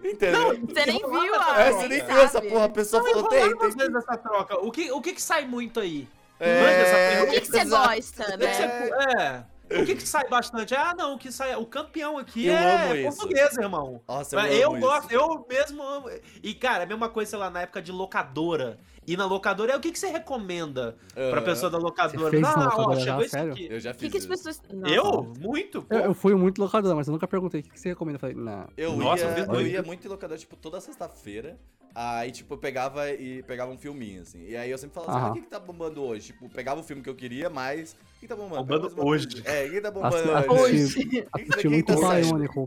[0.04, 0.58] entendeu?
[0.66, 1.60] Você nem viu a.
[1.60, 3.70] É, você nem viu essa porra, a pessoa Não, falou, tem, tem.
[3.70, 4.58] vezes essa troca.
[4.64, 6.08] O que, o que que sai muito aí?
[6.40, 8.90] É, O que, que você gosta, O que que né?
[9.18, 9.56] é.
[9.68, 10.74] O que que sai bastante?
[10.76, 11.56] Ah, não, o que sai.
[11.56, 13.16] O campeão aqui Eu é amo isso.
[13.18, 14.00] português, irmão.
[14.06, 15.14] Nossa, eu, Eu, amo gosto, isso.
[15.14, 16.08] eu mesmo amo.
[16.42, 18.78] E, cara, a mesma coisa, sei lá, na época de locadora.
[19.06, 19.72] Ir na locadora.
[19.72, 21.42] É o que, que você recomenda pra Aham.
[21.42, 22.30] pessoa da locadora?
[22.30, 23.24] fez isso na ah, ó, locadora chegou já?
[23.26, 23.52] isso Sério?
[23.52, 23.68] aqui.
[23.70, 24.32] Eu já O fiz que, que as isso.
[24.32, 24.62] pessoas.
[24.72, 24.94] Nossa.
[24.94, 25.34] Eu?
[25.38, 25.82] Muito?
[25.82, 25.94] Pô.
[25.94, 28.16] Eu, eu fui muito locadora, mas eu nunca perguntei o que, que você recomenda.
[28.16, 28.68] Eu falei, não.
[28.76, 31.58] Eu, Nossa, ia, eu ia muito em locador, tipo, toda sexta-feira.
[31.98, 34.44] Aí, tipo, eu pegava e pegava um filminho, assim.
[34.46, 36.26] E aí eu sempre falava assim, ah, o que, que tá bombando hoje?
[36.26, 37.96] Tipo, pegava o filme que eu queria, mas.
[38.16, 38.64] O que tá bombando?
[38.64, 39.28] Bombando hoje.
[39.28, 39.48] coisa.
[39.48, 40.82] É, o que tá bombando Assisti, hoje?
[40.82, 42.34] assisti, assisti Quem muito tá saindo?
[42.34, 42.64] Bionicle.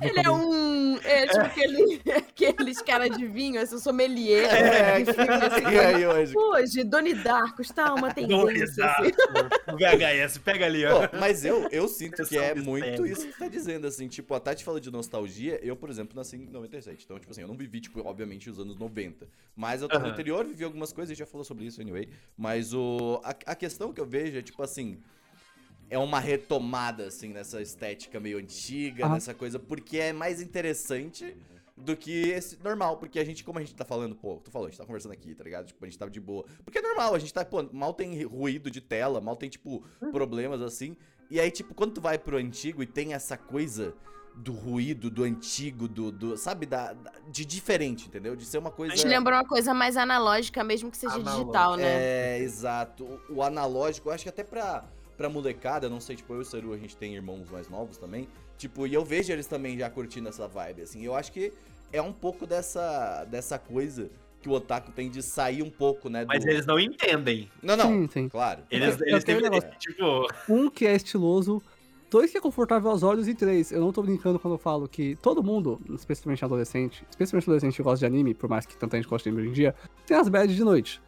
[0.00, 0.96] Ele é um.
[1.04, 4.44] É tipo aquele, aqueles cara de vinho, esse sommelier.
[4.54, 5.66] É, de filme, assim.
[5.76, 6.32] aí hoje?
[6.36, 8.84] Hoje, Doni Darko está uma tendência.
[8.86, 9.10] assim.
[9.68, 11.08] O VHS, pega ali, ó.
[11.08, 14.06] Pô, mas eu, eu sinto que é de muito isso que tu tá dizendo, assim.
[14.06, 15.58] Tipo, a Tati fala de nostalgia.
[15.62, 17.04] Eu, por exemplo, nasci em 97.
[17.04, 19.26] Então, tipo assim, eu não vivi, tipo, obviamente, os anos 90.
[19.56, 20.14] Mas eu tava no Aham.
[20.14, 22.08] interior, vivi algumas coisas, a gente já falou sobre isso, anyway.
[22.36, 25.01] Mas o, a, a questão que eu vejo é, tipo assim.
[25.92, 29.12] É uma retomada, assim, nessa estética meio antiga, Aham.
[29.14, 31.36] nessa coisa, porque é mais interessante
[31.76, 32.96] do que esse normal.
[32.96, 35.12] Porque a gente, como a gente tá falando, pô, tu falou, a gente tá conversando
[35.12, 35.66] aqui, tá ligado?
[35.66, 36.46] Tipo, a gente tava de boa.
[36.64, 39.84] Porque é normal, a gente tá, pô, mal tem ruído de tela, mal tem, tipo,
[40.10, 40.96] problemas assim.
[41.30, 43.94] E aí, tipo, quando tu vai pro antigo e tem essa coisa
[44.34, 46.10] do ruído, do antigo, do.
[46.10, 48.34] do sabe, da, da- de diferente, entendeu?
[48.34, 48.94] De ser uma coisa.
[48.94, 51.40] Te lembra uma coisa mais analógica, mesmo que seja Analógico.
[51.42, 52.02] digital, né?
[52.02, 53.04] É, exato.
[53.28, 54.84] O, o analógico, eu acho que até pra,
[55.22, 57.96] pra molecada, não sei, tipo, eu e o Saru, a gente tem irmãos mais novos
[57.96, 58.26] também.
[58.58, 61.04] Tipo, e eu vejo eles também já curtindo essa vibe, assim.
[61.04, 61.52] Eu acho que
[61.92, 66.24] é um pouco dessa, dessa coisa que o otaku tem de sair um pouco, né?
[66.24, 66.28] Do...
[66.28, 67.48] Mas eles não entendem.
[67.62, 68.28] Não, não, Sim, sim.
[68.28, 68.62] claro.
[68.68, 69.70] Eles, Eu eles têm, um negócio.
[69.78, 70.26] tipo...
[70.48, 71.62] Um que é estiloso,
[72.10, 73.70] dois que é confortável aos olhos e três.
[73.70, 77.82] Eu não tô brincando quando eu falo que todo mundo, especialmente adolescente, especialmente adolescente que
[77.84, 80.16] gosta de anime, por mais que tanta gente goste de anime hoje em dia, tem
[80.16, 81.00] as bads de noite.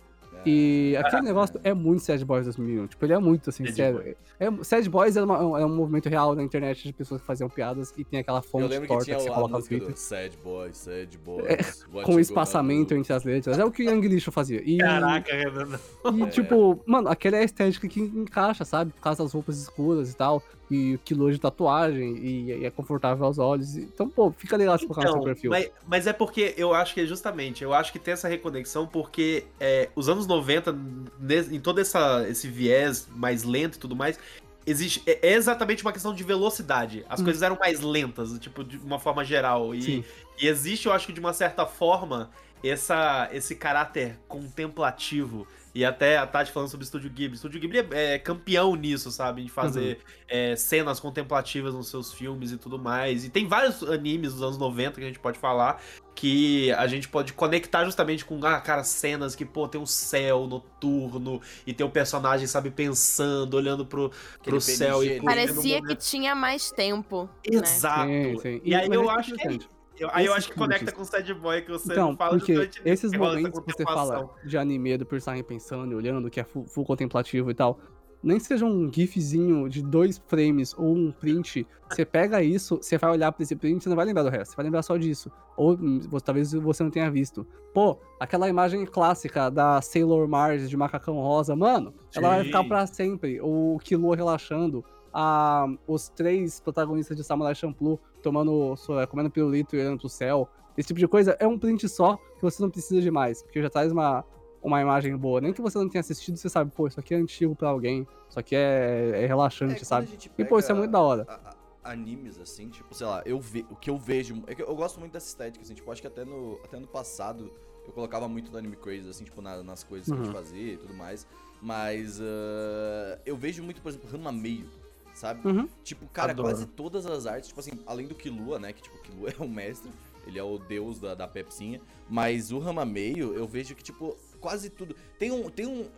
[0.46, 2.86] E aquele negócio é muito Sad Boys 2001.
[2.88, 4.16] Tipo, ele é muito, assim, Sad sério.
[4.38, 7.48] É, Sad Boys era, uma- é um movimento real na internet de pessoas que faziam
[7.48, 9.96] piadas e tem aquela fonte que torta tinha que você coloca no Twitter.
[9.96, 11.46] Sad Boys, Sad Boys.
[11.46, 13.58] É, Com you espaçamento entre as letras.
[13.58, 14.62] É o que o Young Lixo fazia.
[14.64, 15.78] E, Caraca, Renan.
[16.26, 18.92] E, tipo, mano, aquela é a estética que encaixa, sabe?
[18.92, 20.42] Por causa das roupas escuras e tal.
[20.74, 22.16] E o quilo de tatuagem.
[22.16, 23.76] E, e é confortável aos olhos.
[23.76, 25.50] Então, pô, fica legal se colocar no seu Então, perfil.
[25.50, 28.86] mas, mas é porque eu acho que é justamente, eu acho que tem essa reconexão
[28.86, 33.94] porque é, os anos 90, ne- em todo essa, esse viés mais lento e tudo
[33.94, 34.18] mais,
[34.66, 37.04] existe, é, é exatamente uma questão de velocidade.
[37.08, 37.24] As Hum.
[37.24, 39.74] coisas eram mais lentas, tipo, de uma forma geral.
[39.74, 40.04] E,
[40.40, 42.30] e existe, eu acho que de uma certa forma,
[42.62, 45.46] essa, esse caráter contemplativo.
[45.74, 47.34] E até a Tati falando sobre o Estúdio Ghibli.
[47.34, 49.42] O Estúdio Ghibli é, é campeão nisso, sabe?
[49.42, 53.24] De fazer é, cenas contemplativas nos seus filmes e tudo mais.
[53.24, 55.80] E tem vários animes dos anos 90 que a gente pode falar
[56.14, 60.46] que a gente pode conectar justamente com, ah, cara, cenas que, pô, tem um céu
[60.46, 66.34] noturno e tem o personagem, sabe, pensando, olhando pro, pro céu e Parecia que tinha
[66.34, 67.28] mais tempo.
[67.44, 67.58] né?
[67.58, 68.08] Exato.
[68.08, 68.60] Sim, sim.
[68.64, 69.58] E aí mas eu é acho que é.
[69.98, 72.68] Eu- aí eu acho que conecta com o Sad Boy que você Então, fala porque
[72.84, 76.64] esses momentos que você fala de anime do personagem pensando e olhando, que é full,
[76.66, 77.78] full contemplativo e tal,
[78.22, 83.10] nem seja um gifzinho de dois frames ou um print, você pega isso, você vai
[83.10, 85.30] olhar pra esse print, você não vai lembrar do resto, você vai lembrar só disso.
[85.56, 85.78] Ou
[86.24, 87.46] talvez você não tenha visto.
[87.74, 92.86] Pô, aquela imagem clássica da Sailor Mars de macacão rosa, mano, ela vai ficar pra
[92.86, 93.40] sempre.
[93.42, 94.82] O Killua relaxando.
[95.14, 98.74] A- os três protagonistas de Samurai Champloo tomando,
[99.08, 100.48] comendo pirulito e olhando pro céu.
[100.76, 103.62] Esse tipo de coisa é um print só que você não precisa de mais, porque
[103.62, 104.24] já traz uma,
[104.60, 105.40] uma imagem boa.
[105.40, 108.04] Nem que você não tenha assistido, você sabe, pô, isso aqui é antigo pra alguém,
[108.28, 110.18] isso aqui é, é relaxante, quando sabe?
[110.36, 111.24] E pô, isso é muito da hora.
[111.28, 114.42] a- a- animes, assim, tipo, sei lá, eu ve, o que eu vejo.
[114.46, 116.86] É que eu gosto muito dessa estética, assim, tipo, acho que até no, até no
[116.88, 117.52] passado
[117.86, 120.24] eu colocava muito do anime crazy, assim, tipo, na- nas coisas que a Uhum.
[120.24, 121.26] gente fazia e tudo mais.
[121.60, 124.66] Mas ah, eu vejo muito, por exemplo, Ranma meio,
[125.14, 125.46] sabe?
[125.46, 125.68] Uhum.
[125.82, 126.48] Tipo, cara, Adoro.
[126.48, 128.72] quase todas as artes, tipo assim, além do Killua, né?
[128.72, 129.90] Que tipo, o Killua é o mestre,
[130.26, 131.80] ele é o deus da, da Pepsinha.
[132.08, 134.94] Mas o Ramameio, eu vejo que, tipo, quase tudo.
[135.18, 135.48] Tem um.
[135.48, 135.88] Tem um.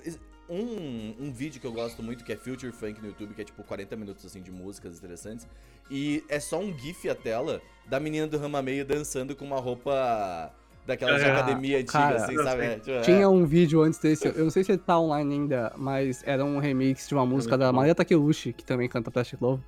[0.49, 3.45] Um, um vídeo que eu gosto muito, que é Future Funk no YouTube, que é
[3.45, 5.45] tipo 40 minutos assim de músicas interessantes.
[5.91, 10.55] E é só um GIF a tela da menina do Ramameio dançando com uma roupa
[10.87, 12.63] daquelas de Ah, academia antiga, cara, assim, sabe?
[12.65, 13.01] É, tipo, é.
[13.01, 16.45] Tinha um vídeo antes desse, eu não sei se ele tá online ainda, mas era
[16.45, 19.63] um remix de uma música da Maria Takeuchi, que também canta Plastic Love,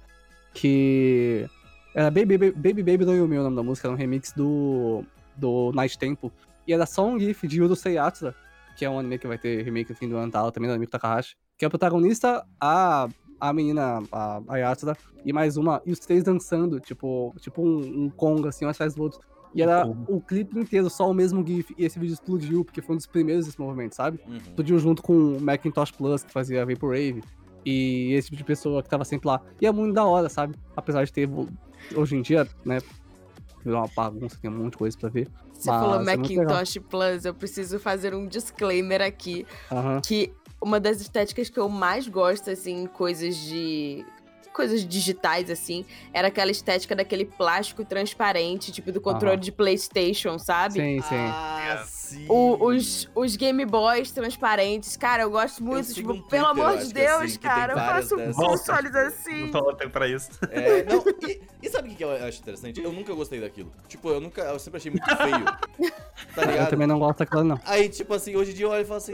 [0.54, 1.46] que
[1.94, 4.32] era Baby Baby, Baby, Baby Don't You Me o nome da música, era um remix
[4.32, 5.02] do,
[5.36, 6.32] do Night Tempo,
[6.66, 8.34] e era só um gif de Urusei Yatsura,
[8.76, 10.72] que é um anime que vai ter remake no fim do ano, tal, também do
[10.74, 13.08] anime Takahashi, que é o protagonista, a,
[13.40, 18.04] a menina, a, a Yatsura, e mais uma, e os três dançando, tipo, tipo um,
[18.04, 19.20] um conga, assim, um atrás do outro.
[19.58, 21.74] E era Um o clipe inteiro, só o mesmo GIF.
[21.76, 24.20] E esse vídeo explodiu, porque foi um dos primeiros desse movimento, sabe?
[24.26, 24.36] Uhum.
[24.36, 27.22] Explodiu junto com o Macintosh Plus, que fazia Vaporwave.
[27.64, 29.40] E esse tipo de pessoa que tava sempre lá.
[29.60, 30.54] E é muito da hora, sabe?
[30.76, 31.28] Apesar de ter,
[31.94, 32.78] hoje em dia, né?
[33.64, 35.28] virou uma bagunça, tem um monte de coisa pra ver.
[35.52, 39.46] Você Mas falou é Macintosh Plus, eu preciso fazer um disclaimer aqui.
[39.70, 40.00] Aham.
[40.00, 44.04] Que uma das estéticas que eu mais gosto, assim, em coisas de.
[44.52, 49.40] Coisas digitais, assim, era aquela estética daquele plástico transparente, tipo do controle Aham.
[49.40, 50.74] de PlayStation, sabe?
[50.80, 51.14] Sim, sim.
[51.16, 52.26] Ah, sim.
[52.28, 55.86] O- os, os Game Boys transparentes, cara, eu gosto muito.
[55.86, 58.36] sigo tipo, um pelo Twitter, amor de Deus, assim, cara, eu faço dessas.
[58.36, 59.40] consoles assim.
[59.42, 60.30] Não tô tempo pra isso.
[60.50, 62.80] É, não, e, e sabe o que eu acho interessante?
[62.82, 63.72] Eu nunca gostei daquilo.
[63.86, 64.42] Tipo, eu nunca.
[64.42, 65.44] Eu sempre achei muito feio.
[66.34, 66.70] Tá Eu ligado?
[66.70, 67.58] também não gosto daquilo, não.
[67.64, 69.12] Aí, tipo assim, hoje em dia eu olho e falo assim.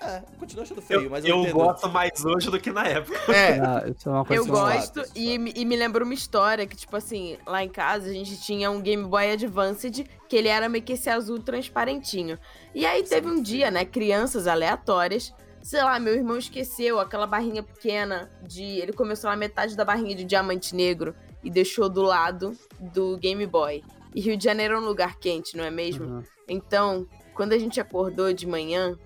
[0.00, 1.54] É, continuo achando feio, Eu, mas eu, eu entendo.
[1.54, 3.18] gosto mais hoje do que na época.
[3.32, 3.58] É.
[3.60, 6.94] Ah, isso é uma coisa Eu gosto e, e me lembra uma história que, tipo
[6.96, 10.84] assim, lá em casa a gente tinha um Game Boy Advanced que ele era meio
[10.84, 12.38] que esse azul transparentinho.
[12.74, 15.32] E aí teve um dia, né, crianças aleatórias,
[15.62, 18.62] sei lá, meu irmão esqueceu aquela barrinha pequena de.
[18.62, 23.44] Ele começou na metade da barrinha de diamante negro e deixou do lado do Game
[23.46, 23.82] Boy.
[24.14, 26.06] E Rio de Janeiro é um lugar quente, não é mesmo?
[26.06, 26.22] Uhum.
[26.48, 28.96] Então, quando a gente acordou de manhã,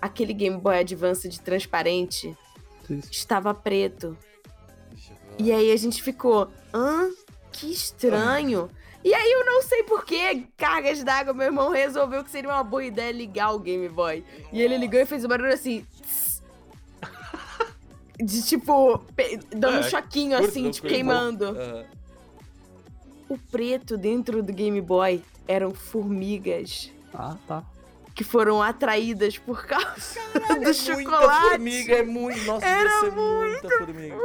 [0.00, 2.36] aquele Game Boy Advanced transparente
[2.84, 3.12] Triste.
[3.12, 4.16] estava preto.
[5.38, 7.10] E aí a gente ficou, hã?
[7.52, 8.70] Que estranho.
[9.04, 12.84] E aí eu não sei porquê, cargas d'água, meu irmão resolveu que seria uma boa
[12.84, 14.24] ideia ligar o Game Boy.
[14.52, 15.86] E ele ligou e fez um barulho assim.
[16.02, 16.42] tss.
[18.18, 19.04] De tipo,
[19.54, 21.48] dando um É, choquinho assim, não, tipo, queimando.
[21.48, 21.84] Aham.
[23.28, 27.62] O preto dentro do Game Boy eram formigas Ah, tá.
[28.16, 31.48] Que foram atraídas por causa do É Muita chocolate.
[31.50, 32.42] formiga, é muito.
[32.46, 34.16] Nossa, Era ser muita formiga.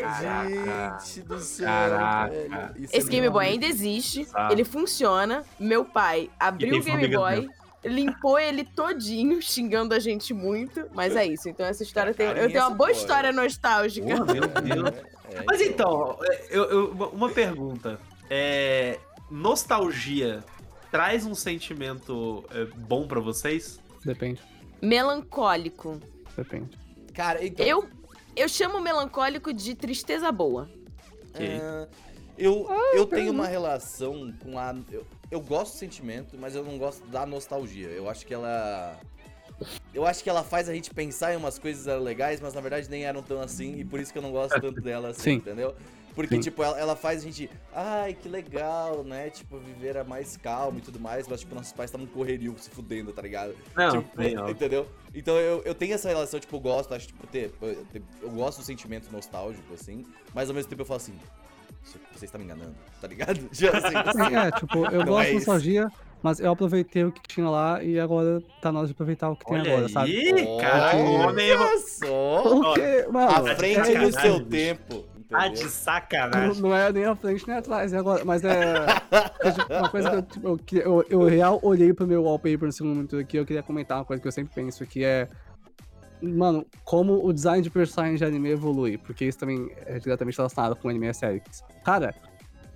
[0.00, 0.98] Caraca.
[1.04, 1.66] Gente do céu.
[1.66, 2.34] Caraca.
[2.34, 4.48] é Esse Game Boy muito- ainda existe, Ah.
[4.50, 5.44] ele funciona.
[5.60, 7.48] Meu pai abriu o Game formigas Boy,
[7.84, 10.86] limpou ele todinho, xingando a gente muito.
[10.94, 11.48] Mas é isso.
[11.48, 12.28] Então essa história tem.
[12.28, 14.06] Eu tenho uma boa história nostálgica.
[14.06, 14.88] Pô, meu Deus.
[15.30, 18.00] É, é, Mas então, eu, eu- uma- uma pergunta.
[18.30, 18.98] É,
[19.30, 20.42] nostalgia
[20.90, 23.80] traz um sentimento é, bom pra vocês?
[24.04, 24.40] Depende.
[24.80, 26.00] Melancólico.
[26.36, 26.78] Depende.
[27.12, 27.66] Cara, então.
[27.66, 27.88] Eu,
[28.36, 30.68] eu chamo melancólico de tristeza boa.
[31.34, 31.88] É,
[32.36, 34.74] eu, eu tenho uma relação com a.
[34.90, 37.88] Eu, eu gosto do sentimento, mas eu não gosto da nostalgia.
[37.88, 38.98] Eu acho que ela.
[39.92, 42.88] Eu acho que ela faz a gente pensar em umas coisas legais, mas na verdade
[42.88, 45.32] nem eram tão assim, e por isso que eu não gosto tanto dela assim, Sim.
[45.32, 45.74] entendeu?
[46.14, 46.40] Porque, Sim.
[46.40, 47.48] tipo, ela, ela faz a gente.
[47.72, 49.30] Ai, que legal, né?
[49.30, 52.70] Tipo, viver a mais calmo e tudo mais, mas, tipo, nossos pais estavam correrio se
[52.70, 53.54] fudendo, tá ligado?
[53.76, 54.50] Não, Tipo, ó.
[54.50, 54.88] entendeu?
[55.14, 57.86] Então eu, eu tenho essa relação, tipo, eu gosto, acho, tipo, ter, eu,
[58.22, 61.14] eu gosto do sentimento nostálgico, assim, mas ao mesmo tempo eu falo assim,
[62.14, 63.48] "Você- está me enganando, tá ligado?
[63.52, 65.46] Já, assim, assim, É, tipo, eu Não gosto é de isso.
[65.46, 65.88] nostalgia,
[66.22, 69.36] mas eu aproveitei o que tinha lá e agora tá na hora de aproveitar o
[69.36, 70.56] que tem Olha agora, aí, sabe?
[70.60, 71.48] cara, o homem
[73.12, 73.44] mano?
[73.48, 74.50] de frente do seu bicho.
[74.50, 75.64] tempo, entendeu?
[75.64, 76.62] de sacanagem.
[76.62, 78.24] Não é nem à frente nem atrás, é agora.
[78.24, 78.86] Mas é.
[79.68, 82.72] é uma coisa que eu, tipo, eu, eu, eu real olhei pro meu wallpaper no
[82.72, 85.28] segundo momento aqui, eu queria comentar uma coisa que eu sempre penso, que é.
[86.20, 90.74] Mano, como o design de personagem de anime evolui, porque isso também é diretamente relacionado
[90.74, 91.62] com anime e séries.
[91.84, 92.12] Cara,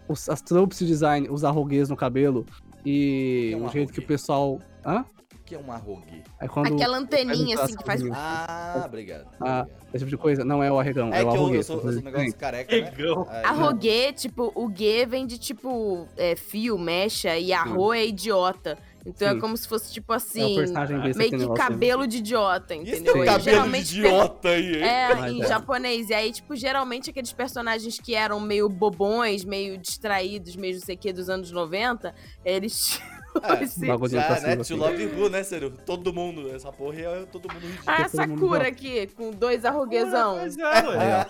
[0.06, 2.46] os, as tropes de design, os arroguês no cabelo
[2.84, 4.60] e é um o jeito que o pessoal.
[4.84, 5.04] Hã?
[5.52, 6.22] Que é um arrogue?
[6.40, 6.72] É quando.
[6.74, 8.00] Aquela anteninha assim que faz.
[8.00, 8.08] Sim.
[8.14, 9.26] Ah, obrigado.
[9.38, 9.68] Ah, obrigado.
[9.92, 10.44] esse tipo de coisa.
[10.46, 12.34] Não é o arregão, é, É o que eu, eu sou, eu sou um negócio
[12.36, 12.86] careca, né?
[12.88, 13.26] Arregão.
[13.28, 18.78] Aí- Arroguê, tipo, o guê vem de tipo é, fio, mecha, e arro é idiota.
[19.04, 19.40] Então é Sim.
[19.40, 20.86] como se fosse, tipo É assim, besta
[21.18, 21.54] meio que negócio.
[21.62, 23.16] cabelo de idiota, Isso entendeu?
[23.16, 24.82] um E cabelo de geralmente idiota aí, hein?
[24.84, 25.46] É, Mas em é.
[25.48, 26.08] japonês.
[26.08, 30.94] E aí, tipo, geralmente aqueles personagens que eram meio bobões, meio distraídos, meio não sei
[30.94, 32.98] o que, dos anos 90, eles.
[33.42, 34.56] É, Bagulho Já, pra né?
[34.56, 34.74] To assim.
[34.74, 35.72] Love You, né, sério?
[35.86, 37.84] Todo mundo, essa porra é todo mundo ridículo.
[37.86, 38.66] Ah, a todo mundo Sakura bom.
[38.68, 40.38] aqui, com dois arroguezão.
[40.40, 41.26] Pois é, ué.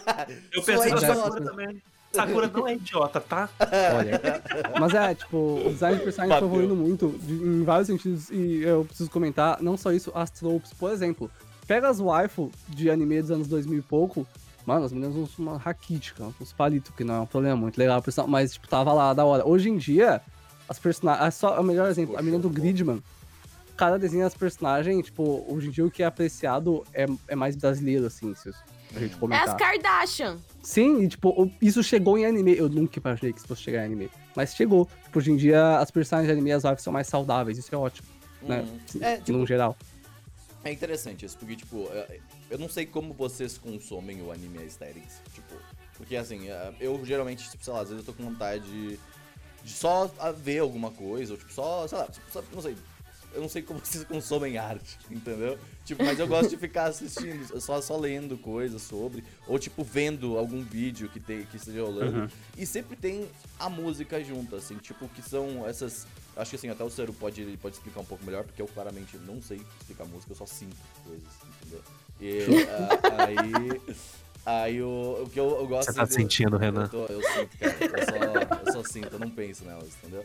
[0.53, 0.99] Eu pensei na.
[0.99, 1.83] Sakura também.
[2.13, 3.49] Sakura não é idiota, tá?
[3.97, 4.21] Olha.
[4.81, 6.49] Mas é, tipo, o design de personagem tá Bateu.
[6.49, 10.75] evoluindo muito, de- em vários sentidos, e eu preciso comentar, não só isso, as tropes.
[10.75, 11.31] Por exemplo,
[11.67, 14.27] pega as waifu de anime dos anos 2000 e pouco,
[14.67, 18.03] mano, as meninas usam uma raquítica, uns palitos, que não é um problema muito legal,
[18.03, 19.49] pessoal, mas, tipo, tava lá, da hora.
[19.49, 20.21] Hoje em dia,
[20.73, 23.03] as personagens, só o melhor exemplo, a menina do Gridman,
[23.71, 27.37] o cara desenha as personagens, tipo, hoje em dia o que é apreciado é, é
[27.37, 28.49] mais brasileiro, assim, se
[28.97, 29.49] a gente É comentar.
[29.49, 30.39] as Kardashian.
[30.63, 32.57] Sim, e tipo, isso chegou em anime.
[32.57, 34.11] Eu nunca imaginei que isso fosse chegar em anime.
[34.37, 34.89] Mas chegou.
[35.05, 37.79] Tipo, hoje em dia as personagens de anime as wives são mais saudáveis, isso é
[37.79, 38.09] ótimo,
[38.43, 38.61] né?
[38.95, 39.03] Uhum.
[39.03, 39.77] É, tipo, no geral.
[40.65, 42.19] É interessante isso, porque, tipo, é,
[42.51, 45.55] eu não sei como vocês consomem o anime aesthetics, tipo,
[45.97, 48.99] porque, assim, é, eu geralmente, tipo, sei lá, às vezes eu tô com vontade de,
[49.65, 52.77] de só a ver alguma coisa, ou, tipo, só, sei lá, tipo, só- não sei,
[53.35, 55.59] eu não sei como vocês consomem arte, entendeu?
[55.85, 60.39] Tipo, mas eu gosto de ficar assistindo, só, só lendo coisas sobre, ou tipo, vendo
[60.39, 62.21] algum vídeo que, tem, que esteja rolando.
[62.21, 62.29] Uhum.
[62.57, 66.07] E sempre tem a música junto, assim, tipo, que são essas.
[66.37, 69.17] Acho que assim, até o Cero pode, pode explicar um pouco melhor, porque eu claramente
[69.19, 71.29] não sei explicar música, eu só sinto coisas,
[71.61, 71.83] entendeu?
[72.21, 72.39] E
[73.19, 73.81] aí.
[74.45, 76.83] Aí o, o que eu, eu gosto Você tá de- sentindo, Renan?
[76.85, 77.77] Eu, tô- eu sinto, cara.
[77.81, 78.42] Eu só,
[78.85, 80.25] sinto, eu não penso nelas, entendeu?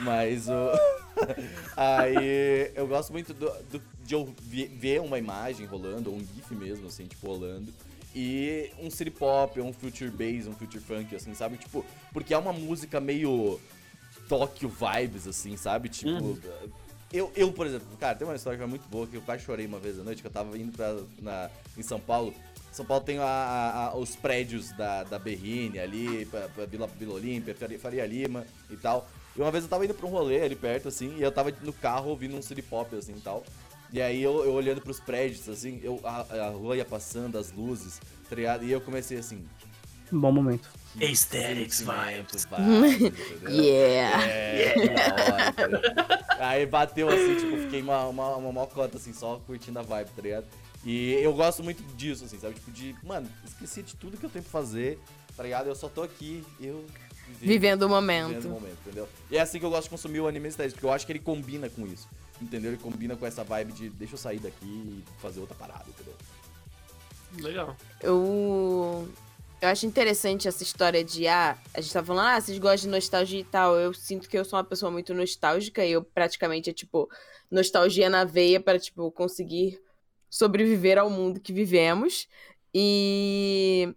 [0.00, 0.70] Mas o.
[1.76, 6.54] Aí eu gosto muito do, do- de eu ver uma imagem rolando, ou um GIF
[6.54, 7.72] mesmo, assim, tipo, rolando.
[8.14, 11.56] E um city pop, um future bass, um future funk, assim, sabe?
[11.56, 13.58] Tipo, porque é uma música meio
[14.28, 15.88] Tóquio vibes, assim, sabe?
[15.88, 16.10] Tipo.
[16.10, 16.38] Uhum.
[17.12, 19.44] Eu, eu, por exemplo, cara, tem uma história que é muito boa, que eu quase
[19.44, 22.34] chorei uma vez à noite, que eu tava indo pra, na, em São Paulo.
[22.74, 26.88] São Paulo tem a- a- a- os prédios da, da Berrine ali, pra, pra Vila,
[26.88, 29.08] Vila Olímpia, Faria, Lima e tal.
[29.36, 31.52] E uma vez eu tava indo pra um rolê ali perto, assim, e eu tava
[31.62, 33.44] no carro ouvindo um city pop, assim, e tal.
[33.92, 37.52] E aí eu, eu olhando pros prédios, assim, eu, a, a rua ia passando, as
[37.52, 38.64] luzes, tá ligado?
[38.64, 39.44] E eu comecei assim...
[40.10, 40.68] Bom momento.
[41.00, 42.46] Aesthetics vibes.
[42.46, 43.50] vibes, entendeu?
[43.50, 44.26] Yeah!
[44.26, 44.74] É,
[45.32, 46.24] hora, tá ligado?
[46.40, 50.22] Aí bateu assim, tipo, fiquei uma, uma, uma mocota, assim, só curtindo a vibe, tá
[50.22, 50.46] ligado?
[50.84, 52.54] E eu gosto muito disso, assim, sabe?
[52.54, 54.98] Tipo, de, mano, esqueci de tudo que eu tenho pra fazer,
[55.36, 55.66] tá ligado?
[55.68, 56.84] Eu só tô aqui, eu.
[57.26, 58.48] vivi- Vivendo o Vivendo o momento.
[58.48, 59.08] momento, entendeu?
[59.30, 61.12] E é assim que eu gosto de consumir o anime estético, porque eu acho que
[61.12, 62.06] ele combina com isso,
[62.40, 62.72] entendeu?
[62.72, 66.14] Ele combina com essa vibe de deixa eu sair daqui e fazer outra parada, entendeu?
[67.40, 67.74] Legal.
[68.00, 69.08] Eu.
[69.62, 72.96] Eu acho interessante essa história de, ah, a gente tá falando, ah, vocês gostam de
[72.96, 73.74] nostalgia e tal.
[73.76, 77.08] Eu sinto que eu sou uma pessoa muito nostálgica e eu praticamente é tipo,
[77.50, 79.80] nostalgia na veia para, tipo, conseguir
[80.34, 82.26] sobreviver ao mundo que vivemos.
[82.74, 83.94] E.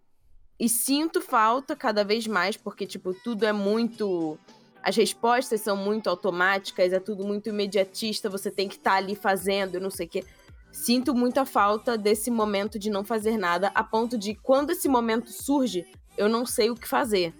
[0.60, 4.40] E sinto falta cada vez mais, porque, tipo, tudo é muito.
[4.82, 9.80] As respostas são muito automáticas, é tudo muito imediatista, você tem que estar ali fazendo,
[9.80, 10.24] não sei o quê
[10.70, 15.32] sinto muita falta desse momento de não fazer nada, a ponto de quando esse momento
[15.32, 17.34] surge, eu não sei o que fazer.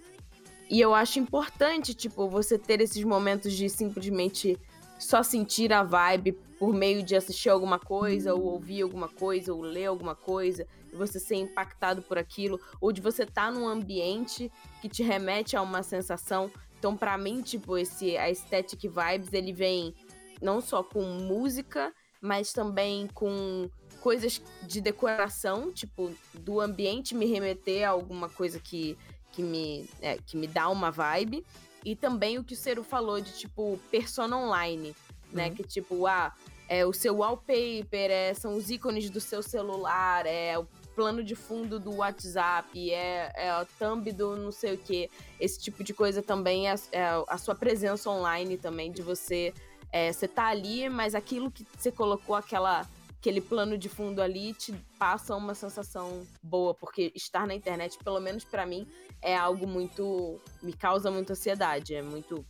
[0.68, 4.58] E eu acho importante, tipo, você ter esses momentos de simplesmente
[4.98, 9.62] só sentir a vibe por meio de assistir alguma coisa, ou ouvir alguma coisa, ou
[9.62, 14.50] ler alguma coisa, e você ser impactado por aquilo, ou de você estar num ambiente
[14.82, 16.50] que te remete a uma sensação.
[16.78, 19.94] Então, pra mim, tipo, esse aesthetic vibes, ele vem
[20.40, 27.86] não só com música, mas também com coisas de decoração, tipo, do ambiente me remeter
[27.86, 28.96] a alguma coisa que,
[29.32, 31.44] que, me, é, que me dá uma vibe.
[31.84, 34.94] E também o que o Cero falou de, tipo, persona online,
[35.32, 35.48] né?
[35.48, 35.54] Uhum.
[35.54, 36.32] Que, tipo, ah,
[36.68, 41.34] é o seu wallpaper, é, são os ícones do seu celular, é o plano de
[41.34, 45.08] fundo do WhatsApp, é, é a thumb do não sei o que.
[45.40, 49.54] Esse tipo de coisa também é, é a sua presença online também, de você
[49.92, 52.86] é, você tá ali, mas aquilo que você colocou, aquela,
[53.18, 58.20] aquele plano de fundo ali, te passa uma sensação boa, porque estar na internet, pelo
[58.20, 58.86] menos pra mim,
[59.22, 60.40] é algo muito.
[60.62, 61.94] me causa muita ansiedade.
[61.94, 62.44] É muito.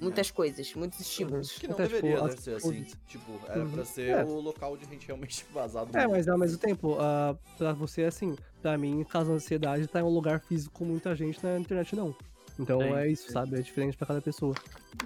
[0.00, 1.52] Muitas coisas, muitos estímulos.
[1.58, 2.86] Que não Até, tipo, deveria né, as- ser assim.
[3.06, 3.84] Tipo, era pra Uhum.
[3.84, 4.24] ser É.
[4.24, 5.96] o local onde a gente realmente vazado.
[5.96, 10.00] É, mas ao mesmo tempo, ah, pra você, assim, pra mim, caso a ansiedade tá
[10.00, 12.14] em um lugar físico com muita gente na internet, não.
[12.58, 13.32] Então Sim, é isso, sim.
[13.32, 13.58] sabe?
[13.58, 14.54] É diferente pra cada pessoa.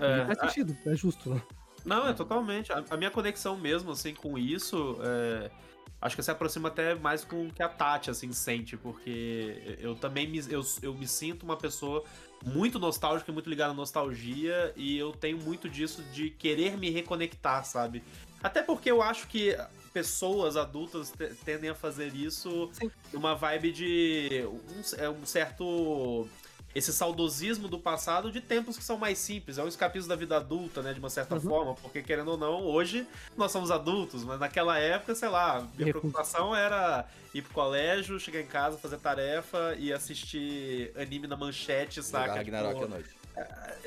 [0.01, 1.41] É, E faz a- sentido, é justo, né?
[1.85, 2.73] Não, é totalmente.
[2.73, 5.51] A, a minha conexão mesmo, assim, com isso, é,
[6.01, 9.95] acho que se aproxima até mais com o que a Tati, assim, sente, porque eu
[9.95, 12.03] também me, eu, eu me sinto uma pessoa
[12.45, 16.91] muito nostálgica e muito ligada à nostalgia, e eu tenho muito disso de querer me
[16.91, 18.03] reconectar, sabe?
[18.43, 19.57] Até porque eu acho que
[19.93, 22.91] pessoas adultas te- tendem a fazer isso Sim.
[23.13, 26.29] numa vibe de um, é um certo
[26.77, 29.57] esse saudosismo do passado de tempos que são mais simples.
[29.57, 30.93] É um escapismo da vida adulta, né?
[30.93, 31.41] De uma certa Uhum.
[31.41, 35.91] forma, porque querendo ou não, hoje nós somos adultos, mas naquela época, sei lá, minha
[35.91, 41.97] preocupação era ir pro colégio, chegar em casa, fazer tarefa e assistir anime na manchete,
[42.03, 42.35] Jogar saca?
[42.35, 43.09] Ragnarok Tipo, à noite.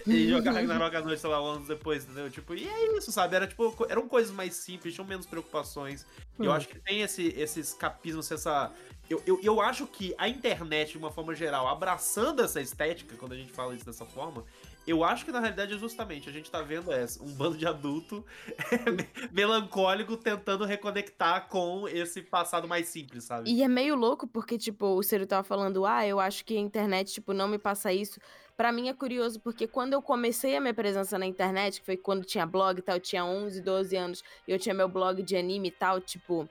[0.08, 2.30] e jogar Ragnarok à noite, sei lá, anos depois, entendeu?
[2.30, 3.36] Tipo, e é isso, sabe?
[3.36, 6.06] Era tipo, eram coisas mais simples, tinham menos preocupações.
[6.40, 8.72] E eu acho que tem esse, esse escapismo, essa.
[9.10, 13.32] Eu, eu, eu acho que a internet, de uma forma geral, abraçando essa estética, quando
[13.32, 14.46] a gente fala isso dessa forma,
[14.86, 17.66] eu acho que na realidade é justamente, a gente tá vendo é, um bando de
[17.66, 18.24] adulto
[19.34, 23.50] melancólico tentando reconectar com esse passado mais simples, sabe?
[23.52, 26.60] E é meio louco porque, tipo, o Ciro tava falando, ah, eu acho que a
[26.60, 28.20] internet, tipo, não me passa isso.
[28.56, 31.98] Pra mim é curioso porque quando eu comecei a minha presença na internet, que foi
[31.98, 35.24] quando tinha blog e tal, eu tinha 11, 12 anos, e eu tinha meu blog
[35.24, 36.48] de anime e tal, tipo,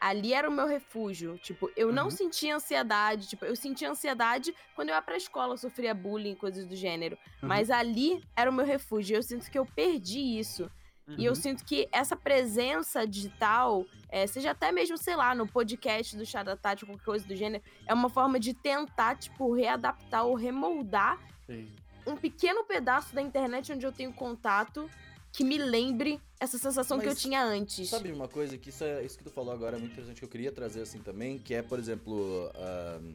[0.00, 1.38] ali era o meu refúgio.
[1.38, 2.10] Tipo, eu não Uhum.
[2.10, 6.74] sentia ansiedade, tipo, eu sentia ansiedade quando eu ia pra escola, sofria bullying, coisas do
[6.76, 7.18] gênero.
[7.42, 7.48] Uhum.
[7.48, 9.16] Mas ali era o meu refúgio.
[9.16, 10.70] Eu sinto que eu perdi isso.
[11.16, 11.34] E eu Uhum.
[11.34, 16.42] sinto que essa presença digital, é, seja até mesmo, sei lá, no podcast do Chá
[16.42, 21.18] da Tati, qualquer coisa do gênero, é uma forma de tentar, tipo, readaptar ou remoldar
[22.06, 24.88] um pequeno pedaço da internet onde eu tenho contato
[25.32, 27.88] que me lembre essa sensação que eu Mas tinha antes.
[27.88, 30.24] Sabe uma coisa que isso, é, isso que tu falou agora é muito interessante que
[30.24, 33.12] eu queria trazer assim também, que é, por exemplo, ahn,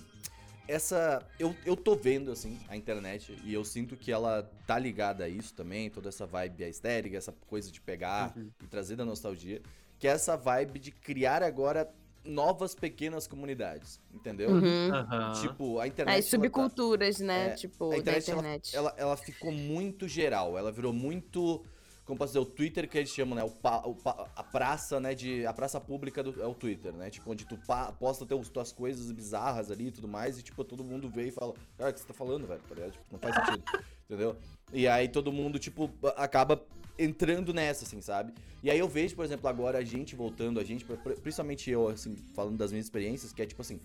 [0.68, 1.26] essa.
[1.40, 5.30] Eu, eu tô vendo, assim, a internet e eu sinto que ela tá ligada a
[5.30, 8.50] isso também, toda essa vibe aesthetic, essa coisa de pegar Uhum.
[8.64, 9.62] e trazer da nostalgia,
[10.00, 11.90] que é essa vibe de criar agora
[12.26, 14.50] novas pequenas comunidades, entendeu?
[14.50, 14.94] Uhum.
[14.94, 15.34] Aham.
[15.42, 16.18] Tipo, a internet.
[16.20, 17.48] As tá- subculturas, né?
[17.48, 18.76] É, tipo, a internet, da ela- internet.
[18.78, 21.66] Ela, ela ficou muito geral, ela virou muito.
[22.14, 23.44] Como posso dizer, o Twitter que eles chamam, né?
[23.44, 25.16] O pa- o pa- a praça, né?
[25.16, 27.10] De, a praça pública do, é o Twitter, né?
[27.10, 30.64] Tipo, onde tu pa- posta teus, tuas coisas bizarras ali e tudo mais, e tipo,
[30.64, 32.62] todo mundo vê e fala, cara, o que você tá falando, velho?
[32.70, 32.92] Tá ligado?
[32.92, 33.64] Tipo, não faz sentido.
[34.06, 34.36] entendeu?
[34.72, 36.64] E aí todo mundo, tipo, acaba
[37.00, 38.32] entrando nessa, assim, sabe?
[38.62, 41.88] E aí eu vejo, por exemplo, agora a gente voltando, a gente, pri- principalmente eu,
[41.88, 43.80] assim, falando das minhas experiências, que é tipo assim,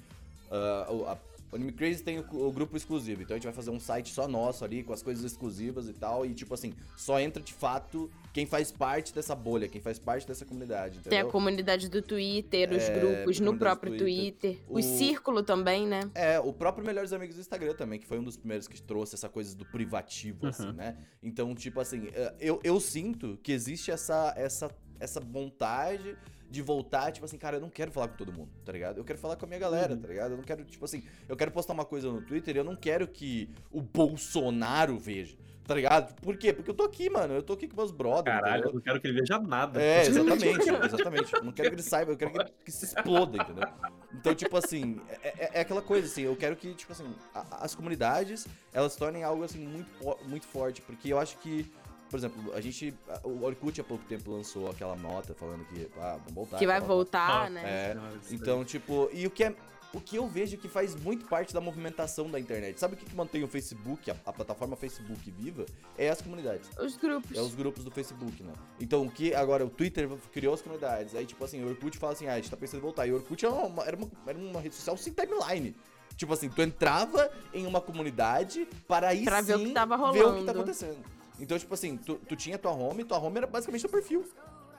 [0.51, 1.18] ah, o- a
[1.51, 4.13] o Anime Crazy tem o, o grupo exclusivo, então a gente vai fazer um site
[4.13, 7.53] só nosso ali, com as coisas exclusivas e tal, e tipo assim, só entra de
[7.53, 11.33] fato quem faz parte dessa bolha, quem faz parte dessa comunidade, Tem a entendeu?
[11.33, 14.57] comunidade do Twitter, os É, grupos no próprio Twitter.
[14.57, 14.65] Twitter.
[14.69, 16.01] O- O círculo também, né?
[16.15, 19.15] É, o próprio Melhores Amigos do Instagram também, que foi um dos primeiros que trouxe
[19.15, 20.49] essa coisa do privativo, Uhum.
[20.51, 20.97] assim, né?
[21.23, 24.71] Então, tipo assim, eh, eu, eu sinto que existe essa, essa,
[25.01, 26.17] essa vontade
[26.51, 28.99] de voltar, tipo assim, cara, eu não quero falar com todo mundo, tá ligado?
[28.99, 30.01] Eu quero falar com a minha galera, Uhum.
[30.01, 30.31] tá ligado?
[30.33, 32.75] Eu não quero, tipo assim, eu quero postar uma coisa no Twitter e eu não
[32.77, 35.37] quero que o Bolsonaro veja,
[35.67, 36.15] tá ligado?
[36.23, 36.53] Por quê?
[36.53, 38.75] Porque eu tô aqui, mano, eu tô aqui com meus brothers, Caralho, eu entendeu?
[38.75, 39.83] não quero que ele veja nada.
[39.83, 41.35] É, exatamente, exatamente.
[41.35, 43.69] Eu não quero que ele saiba, eu quero que, ele- que se exploda, entendeu?
[44.15, 47.65] Então, tipo assim, é, é- é aquela coisa, assim, eu quero que, tipo assim, a-
[47.65, 49.91] as comunidades, elas tornem algo, assim, muito,
[50.27, 51.71] muito forte, porque eu acho que,
[52.11, 52.95] por exemplo, a gente,
[53.25, 56.59] o Orkut há pouco tempo lançou aquela nota falando que, ah, vamos voltar.
[56.59, 57.63] Que vai voltar, Ah, né?
[57.65, 59.55] É, isso então, tipo, e o que é.
[59.91, 62.79] O que eu vejo que faz muito parte da movimentação da internet.
[62.79, 65.65] Sabe o que, que mantém o Facebook, a, a plataforma Facebook viva?
[65.97, 66.69] É as comunidades.
[66.79, 67.35] Os grupos.
[67.35, 68.53] É os grupos do Facebook, né?
[68.79, 71.15] Então, o que agora o Twitter criou as comunidades.
[71.15, 73.07] Aí, tipo assim, o Orkut fala assim: ah, a gente tá pensando em voltar.
[73.07, 75.75] E o Orkut era uma, era uma, era uma rede social sem timeline.
[76.17, 79.97] Tipo assim, tu entrava em uma comunidade para aí Pra sim ver o que tava
[79.97, 80.45] ver o que rolando.
[80.45, 80.99] tá acontecendo.
[81.39, 84.24] Então, tipo assim, tu, tu tinha tua home, tua home era basicamente teu perfil.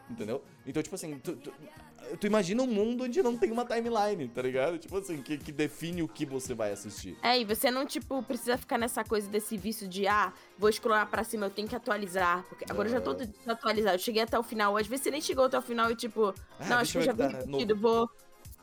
[0.10, 0.43] Entendeu?
[0.66, 1.53] Então, tipo assim, tu, tu,
[2.20, 4.80] tu imagina um mundo onde não tem uma timeline, tá ligado?
[4.80, 7.16] Tipo assim, que, que define o que você vai assistir.
[7.22, 11.07] É, e você não, tipo, precisa ficar nessa coisa desse vício de, ah, vou scrollar
[11.07, 12.43] pra cima, eu tenho que atualizar.
[12.49, 13.16] Porque agora eu já tô
[13.47, 13.95] atualizado.
[13.95, 14.76] Eu cheguei até o final.
[14.76, 17.12] Às vezes você nem chegou até o final e, tipo, Ah, não, acho que já
[17.12, 18.10] vi tá repetido, vou.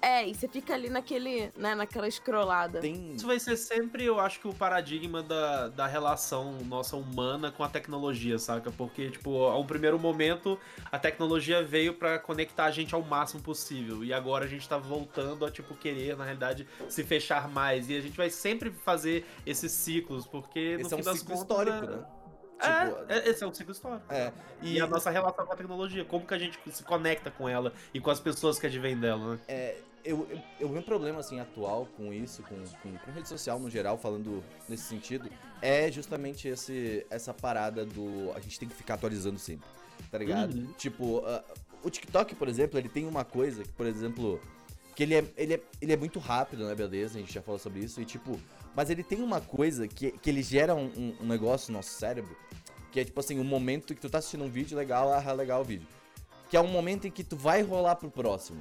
[0.00, 2.80] É, e você fica ali naquele, né, naquela scrollada.
[2.80, 3.12] Tem.
[3.12, 7.64] Isso vai ser sempre, eu acho que o paradigma da, da relação nossa humana com
[7.64, 8.70] a tecnologia, saca?
[8.70, 10.58] Porque, tipo, a um primeiro momento,
[10.92, 14.04] a tecnologia veio pra conectar a gente ao máximo possível.
[14.04, 17.88] E agora a gente tá voltando a, tipo, querer, na realidade, se fechar mais.
[17.88, 21.18] E a gente vai sempre fazer esses ciclos, porque no Esse é fim um das
[21.18, 22.06] ciclo contas, histórico, é- né?
[22.60, 24.12] É, Tipo, é, esse é um ciclo histórico.
[24.12, 24.32] É,
[24.62, 27.72] E, a nossa relação com a tecnologia, como que a gente se conecta com ela
[27.92, 29.40] e com as pessoas que advêm dela, né?
[29.48, 33.58] É, eu, eu, eu um problema assim atual com isso, com, com, com rede social
[33.58, 35.28] no geral, falando nesse sentido,
[35.60, 38.32] é justamente esse, essa parada do.
[38.34, 39.68] A gente tem que ficar atualizando sempre,
[40.10, 40.54] tá ligado?
[40.54, 40.72] Uhum.
[40.78, 41.44] Tipo, ah,
[41.82, 44.40] o TikTok, por exemplo, ele tem uma coisa que, por exemplo,
[44.94, 47.18] que ele é, ele é, ele é muito rápido, né, beleza?
[47.18, 48.40] A gente já falou sobre isso, e tipo,
[48.76, 51.90] mas ele tem uma coisa que, que ele gera um, um- um negócio no nosso
[51.90, 52.36] cérebro,
[52.92, 55.62] que é tipo assim, um momento que tu tá assistindo um vídeo legal, ah, legal
[55.62, 55.86] o vídeo.
[56.50, 58.60] Que é um momento em que tu vai rolar pro próximo.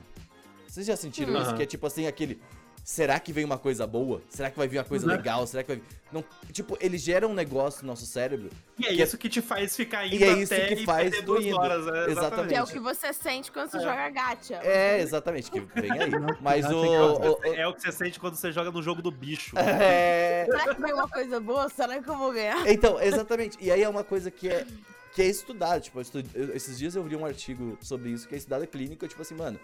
[0.67, 1.41] Vocês já sentiram Uhum.
[1.43, 1.55] isso?
[1.55, 2.41] Que é tipo assim, aquele.
[2.87, 4.21] Será que vem uma coisa boa?
[4.29, 5.11] Será que vai vir uma coisa Uhum.
[5.11, 5.47] legal?
[5.47, 5.81] Será que vai.
[6.13, 8.51] Não, tipo, ele gera um negócio no nosso cérebro.
[8.77, 10.73] E é Que é- isso que te faz ficar indo E é isso até que
[10.83, 11.55] e faz perder tu duas indo.
[11.57, 12.11] horas, né?
[12.11, 12.49] Exatamente.
[12.49, 13.81] Que é o que você sente quando você É.
[13.81, 14.53] joga gacha.
[14.63, 16.11] É, exatamente, que vem aí.
[16.39, 16.81] Mas já o.
[16.83, 19.55] tem o- o- É o que você sente quando você joga no jogo do bicho.
[19.57, 21.67] é, Será que vem uma coisa boa?
[21.69, 22.67] Será que eu vou ganhar?
[22.71, 23.57] Então, exatamente.
[23.59, 24.63] E aí é uma coisa que é,
[25.11, 25.79] que é estudada.
[25.81, 28.67] Tipo, eu estu- eu- esses dias eu li um artigo sobre isso, que é estudada
[28.67, 29.59] clínica, tipo assim, mano.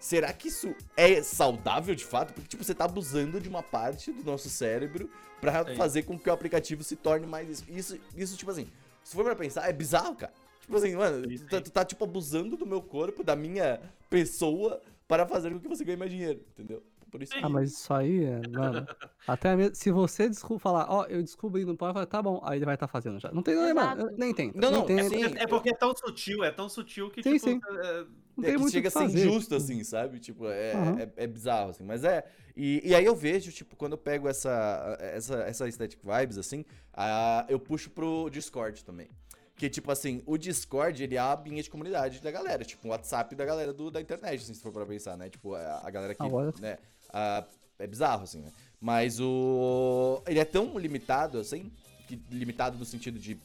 [0.00, 2.32] Será que isso é saudável de fato?
[2.32, 5.76] Porque, tipo, você tá abusando de uma parte do nosso cérebro pra Sim.
[5.76, 7.64] fazer com que o aplicativo se torne mais isso.
[7.68, 8.66] Isso, isso tipo assim,
[9.04, 10.32] se for pra pensar, é bizarro, cara.
[10.62, 13.78] Tipo assim, mano, tu, tá- tu tá, tipo, abusando do meu corpo, da minha
[14.08, 16.82] pessoa, para fazer com que você ganhe mais dinheiro, entendeu?
[17.10, 18.86] Por isso Ah, mas isso aí, é, mano.
[19.26, 19.74] Até mesmo.
[19.74, 22.74] Se você desculpa falar, ó, eu descobri no pode falar, tá bom, aí ele vai
[22.74, 23.32] estar fazendo já.
[23.32, 24.10] Não tem, não, Exato.
[24.16, 24.52] nem tem.
[24.54, 25.24] Não, não, tem, sim.
[25.36, 27.60] É porque é tão sutil, é tão sutil que, Sim, tipo, sim.
[27.82, 28.06] é-
[28.40, 29.20] não é tem que chega a ser fazer.
[29.26, 30.18] injusto, assim, sabe?
[30.18, 30.98] Tipo, é, Uhum.
[30.98, 31.84] é, é bizarro, assim.
[31.84, 32.24] Mas é.
[32.56, 36.64] E, e aí eu vejo, tipo, quando eu pego essa, essa, essa aesthetic vibes, assim,
[36.92, 39.08] ah, eu puxo pro Discord também.
[39.56, 42.64] Que, tipo assim, o Discord, ele é a abinha de comunidade da galera.
[42.64, 45.28] Tipo, o WhatsApp da galera do, da internet, assim, se for pra pensar, né?
[45.28, 46.78] Tipo, a, a galera que, Agora- né?
[47.12, 47.44] a-
[47.78, 48.50] é bizarro, assim, né?
[48.80, 50.22] Mas o...
[50.26, 51.70] Ele é tão limitado, assim,
[52.08, 53.38] que, limitado no sentido de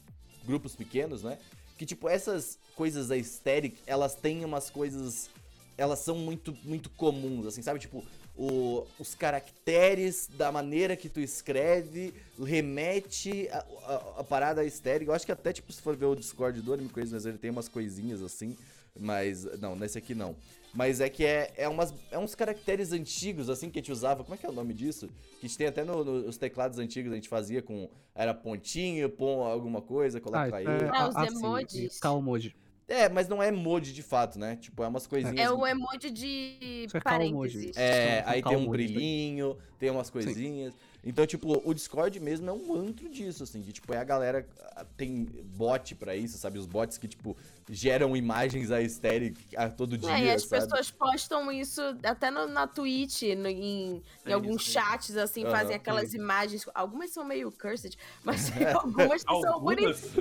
[0.46, 1.38] grupos pequenos, né?
[1.78, 5.30] Que, tipo, essas coisas aesthetic, elas têm umas coisas...
[5.78, 7.80] Elas são muito, muito comuns, assim, sabe?
[7.82, 8.02] Tipo,
[8.38, 15.08] o- os caracteres da maneira que tu escreve remete a, a- a parada estéreo.
[15.10, 17.38] Eu acho que até, tipo, se for ver o Discord do Anime Crazy, mas ele
[17.38, 18.56] tem umas coisinhas assim.
[18.98, 20.34] Mas, não, nesse aqui não.
[20.76, 24.24] Mas é que é, é, umas, é uns caracteres antigos, assim, que a gente usava.
[24.24, 25.08] Como é que é o nome disso?
[25.40, 27.90] Que a gente tem até no- no- nos teclados antigos, a gente fazia com.
[28.14, 30.66] Era pontinho, pom alguma coisa, colocar isso aí.
[30.66, 32.00] é- Ah, os sim, emojis.
[32.00, 32.56] Calma, emoji.
[32.88, 34.58] É, mas não é emoji de fato, né?
[34.58, 35.38] Tipo, é umas coisinhas.
[35.38, 37.76] É o emoji de é parênteses.
[37.76, 40.74] É, São aí tem um brilhinho, tem umas coisinhas.
[41.04, 44.48] Então, tipo, o Discord mesmo é um antro disso, assim, de tipo, é a galera.
[44.76, 45.24] ah, Tem
[45.56, 46.58] bot pra isso, sabe?
[46.58, 47.38] Os bots que, tipo,
[47.70, 50.10] geram imagens aesthetic a todo dia.
[50.10, 50.64] É, e as sabe?
[50.64, 55.44] pessoas postam isso até no- na Twitch, no- em, em É alguns isso, chats, assim,
[55.44, 56.66] Aham, fazem aquelas imagens.
[56.74, 60.12] Algumas são meio cursed, mas tem algumas que são bonitas.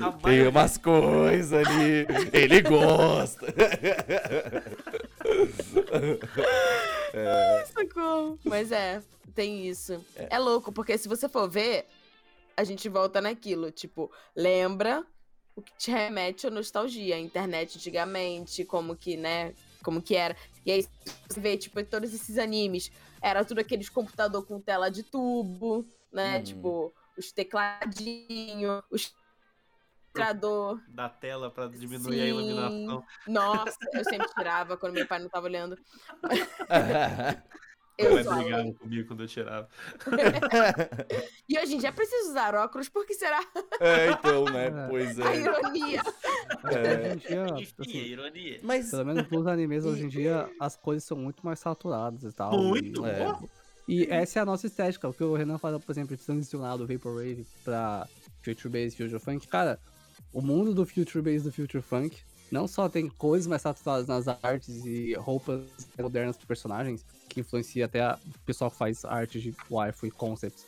[0.00, 2.06] A tem umas coisas ali.
[2.32, 3.46] Ele gosta.
[7.72, 8.38] Socorro.
[8.44, 9.02] Mas é,
[9.34, 10.04] tem isso.
[10.16, 10.38] É.
[10.38, 11.86] louco, porque se você for ver,
[12.56, 13.70] a gente volta naquilo.
[13.70, 15.04] Tipo, lembra
[15.54, 17.16] o que te remete à nostalgia.
[17.16, 19.54] A internet antigamente, como que, né?
[19.82, 20.36] Como que era.
[20.64, 20.86] E aí
[21.28, 22.90] você vê, tipo, todos esses animes.
[23.20, 26.38] Era tudo aqueles computador com tela de tubo, né?
[26.38, 26.42] Hum.
[26.42, 29.12] Tipo, os tecladinhos, os
[30.88, 32.28] da tela pra diminuir a Sim.
[32.28, 33.04] iluminação.
[33.26, 35.78] Nossa, eu sempre tirava quando meu pai não tava olhando.
[37.98, 38.36] Eu só.
[38.36, 39.68] brigava comigo quando eu tirava.
[41.48, 43.40] E hoje em dia preciso usar óculos, porque será
[43.80, 44.66] é, então, né?
[44.66, 44.88] É.
[44.88, 45.40] Pois a é.
[45.40, 46.02] ironia?
[46.64, 47.08] É.
[47.08, 48.60] Hoje em dia, Enfim, assim, ironia.
[48.62, 48.90] Mas.
[48.90, 52.56] pelo menos nos animes hoje em dia, as cores são muito mais saturadas e tal.
[52.56, 53.36] Muito, e, é.
[53.88, 55.08] E essa é a nossa estética.
[55.08, 58.06] O que o Renan fala, por exemplo, de transicionar do Vaporwave pra
[58.42, 59.48] Future Bass e Future Funk.
[59.48, 59.80] Cara,
[60.32, 62.18] o mundo do Future Bass e do Future Funk
[62.50, 65.66] não só tem cores mais saturadas nas artes e roupas
[65.98, 70.66] modernas dos personagens, que influencia até o pessoal que faz arte de waifu e concepts.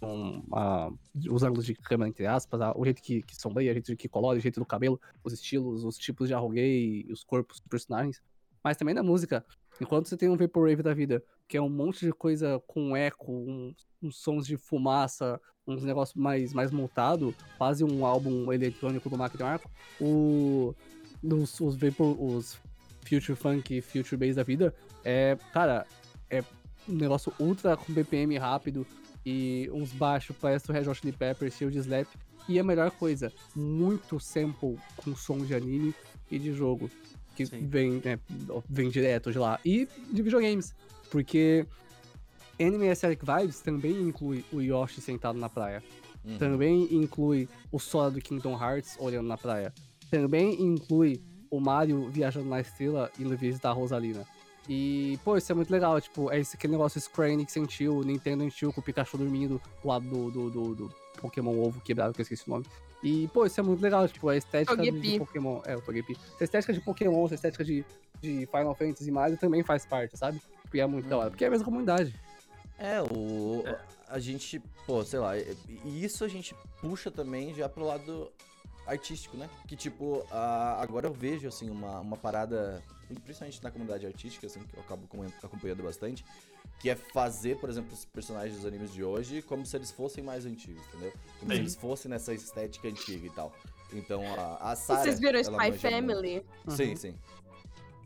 [0.00, 0.90] Com, a-
[1.30, 4.08] os ângulos de câmera, entre aspas, a- o jeito que, que sombreia, o jeito que
[4.08, 8.20] colore, o jeito do cabelo, os estilos, os tipos de arroguei, os corpos dos personagens.
[8.64, 9.44] Mas também na música.
[9.80, 13.32] Enquanto você tem um Vaporwave da vida, que é um monte de coisa com eco,
[13.32, 19.16] uns, uns sons de fumaça, uns negócios mais, mais montado, quase um álbum eletrônico do
[19.16, 20.74] Máquina Arco, o,
[21.22, 22.58] os, os Vapor, os
[23.02, 25.86] Future Funk e Future Bass da vida, é, cara,
[26.28, 26.42] é
[26.88, 28.86] um negócio ultra com BPM rápido
[29.24, 32.08] e uns baixos parece o Red Hot Chili Peppers, Shield Slap.
[32.48, 35.94] E a melhor coisa, muito sample com som de anime
[36.28, 36.90] e de jogo
[37.36, 37.66] que Sim.
[37.66, 38.18] vem, né,
[38.68, 39.60] vem direto de lá.
[39.64, 40.74] E de videogames,
[41.08, 41.64] porque
[42.60, 45.82] Anime Aesthetic Vibes também inclui o Yoshi sentado na praia.
[46.24, 46.38] Uhum.
[46.38, 49.72] Também inclui o Sora do Kingdom Hearts olhando na praia.
[50.10, 54.24] Também inclui o Mario viajando na estrela e indo visitar a Rosalina.
[54.68, 56.00] E, pô, isso é muito legal.
[56.00, 59.60] Tipo, é esse, aquele negócio Square Enix sentiu, o Nintendo sentiu com o Pikachu dormindo
[59.82, 62.66] do lado do, do, do, do Pokémon Ovo quebrado, que eu esqueci o nome.
[63.02, 64.06] E, pô, isso é muito legal.
[64.08, 65.60] Tipo, a estética de, Pokémon.
[65.66, 66.16] É, o Togepi.
[66.34, 67.84] Essa estética de Pokémon, essa estética de,
[68.20, 70.40] de Final Fantasy e Mario também faz parte, sabe?
[70.72, 71.30] E é muito da hora.
[71.30, 72.14] Porque é a mesma comunidade.
[72.82, 73.62] É, o.
[74.08, 78.30] A gente, pô, sei lá, e isso a gente puxa também já pro lado
[78.86, 79.48] artístico, né?
[79.68, 82.82] Que tipo, a- agora eu vejo, assim, uma, uma parada,
[83.24, 86.24] principalmente na comunidade artística, assim, que eu acabo com- acompanhando bastante,
[86.80, 90.22] que é fazer, por exemplo, os personagens dos animes de hoje como se eles fossem
[90.24, 91.12] mais antigos, entendeu?
[91.38, 91.62] Como se Sim.
[91.62, 93.54] eles fossem nessa estética antiga e tal.
[93.92, 95.02] Então, a, a Sarah...
[95.04, 95.78] Vocês viram Spy.
[95.78, 96.44] Family?
[96.68, 96.96] Sim, Uhum.
[96.96, 97.14] sim.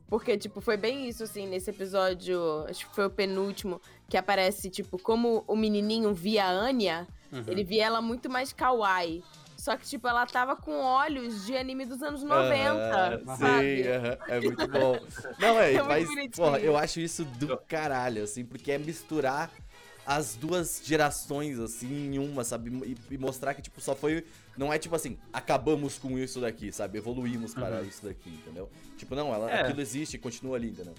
[0.08, 4.70] Porque, tipo, foi bem isso, assim, nesse episódio, acho que foi o penúltimo, que aparece,
[4.70, 7.44] tipo, como o menininho via a Anya, Uhum.
[7.48, 9.22] ele via ela muito mais kawaii.
[9.56, 13.82] Só que, tipo, ela tava com olhos de anime dos anos 90, Aham, sabe?
[13.82, 13.88] Sim,
[14.28, 15.00] é muito bom.
[15.38, 19.50] Não, é, É mas, porra, eu acho isso do caralho, assim, porque é misturar
[20.06, 22.70] as duas gerações, assim, em uma, sabe?
[23.10, 24.24] E, e mostrar que, tipo, só foi.
[24.56, 26.98] Não é tipo assim, acabamos com isso daqui, sabe?
[26.98, 28.70] Evoluímos para isso daqui, entendeu?
[28.96, 29.62] Tipo, não, ela, É.
[29.62, 30.94] aquilo existe e continua ali, entendeu?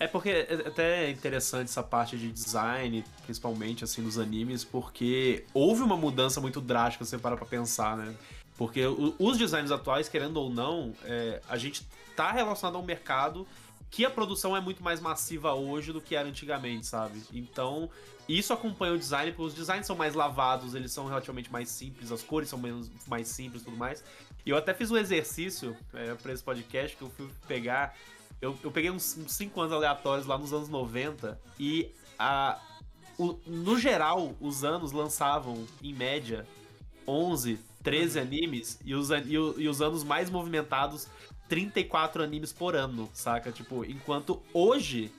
[0.00, 5.82] É porque é até interessante essa parte de design, principalmente assim nos animes, porque houve
[5.82, 8.14] uma mudança muito drástica, se você para pra pensar, né?
[8.56, 8.82] Porque
[9.18, 11.86] os designs atuais, querendo ou não, é, a gente
[12.16, 13.46] tá relacionado ao mercado
[13.90, 17.22] que a produção é muito mais massiva hoje do que era antigamente, sabe?
[17.32, 17.88] Então,
[18.28, 22.12] isso acompanha o design, porque os designs são mais lavados, eles são relativamente mais simples,
[22.12, 24.04] as cores são menos, mais simples e tudo mais.
[24.44, 27.96] E eu até fiz um exercício é, pra esse podcast que eu fui pegar.
[28.40, 32.60] Eu, eu peguei uns 5 anos aleatórios lá nos anos 90 e a,
[33.18, 36.46] o, no geral, os anos lançavam, em média,
[37.06, 41.08] 11, 13 animes e os, e, e os anos mais movimentados
[41.48, 43.50] 34 animes por ano, saca?
[43.50, 45.10] Tipo, enquanto hoje,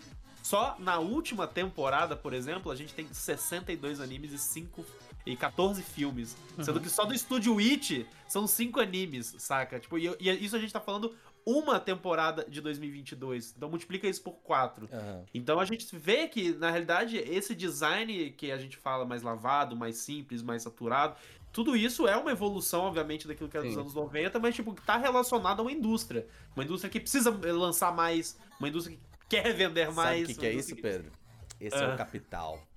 [0.44, 4.86] só na última temporada, por exemplo, a gente tem 62 animes e 5
[5.26, 6.38] e 14 filmes.
[6.58, 6.64] Uhum.
[6.64, 9.80] Sendo que só do estúdio Witch são 5 animes, saca?
[9.80, 11.14] Tipo, e, e, isso a gente tá falando
[11.50, 13.54] uma temporada de 2022.
[13.58, 14.88] Então multiplica isso por 4.
[14.92, 15.26] Uhum.
[15.34, 19.76] Então a gente vê que, na realidade, esse design que a gente fala mais lavado,
[19.76, 21.16] mais simples, mais saturado,
[21.52, 23.74] tudo isso é uma evolução, obviamente, daquilo que era Sim.
[23.74, 26.28] dos anos 90, mas, tipo, que tá relacionado a uma indústria.
[26.56, 30.22] Uma indústria que precisa lançar mais, uma indústria que quer vender mais.
[30.22, 31.12] Sabe o que, que é isso, Pedro?
[31.60, 31.92] Esse é o ah.
[31.92, 32.69] É o capital.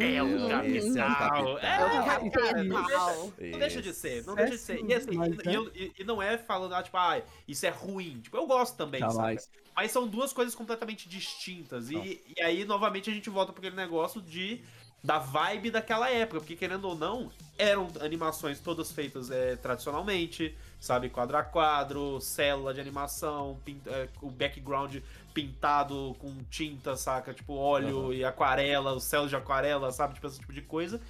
[0.00, 1.58] É o capital.
[1.58, 2.64] É o capital.
[2.64, 4.24] Não, deixa, não deixa de ser.
[4.24, 4.84] Não deixa de ser.
[4.84, 8.20] E, assim, e, e, e, não é falando, ah, tipo, ah, isso é ruim.
[8.20, 9.38] Tipo, eu gosto também, sabe?
[9.74, 11.90] Mas são duas coisas completamente distintas.
[11.90, 14.62] E, e aí, novamente, a gente volta para aquele negócio de
[15.04, 21.10] da vibe daquela época, porque querendo ou não, eram animações todas feitas é, tradicionalmente, sabe,
[21.10, 24.96] quadro a quadro, célula de animação, é, o background
[25.34, 28.12] pintado com tinta, saca, tipo óleo uhum.
[28.12, 31.00] e aquarela, os céus de aquarela, sabe, tipo esse tipo de coisa.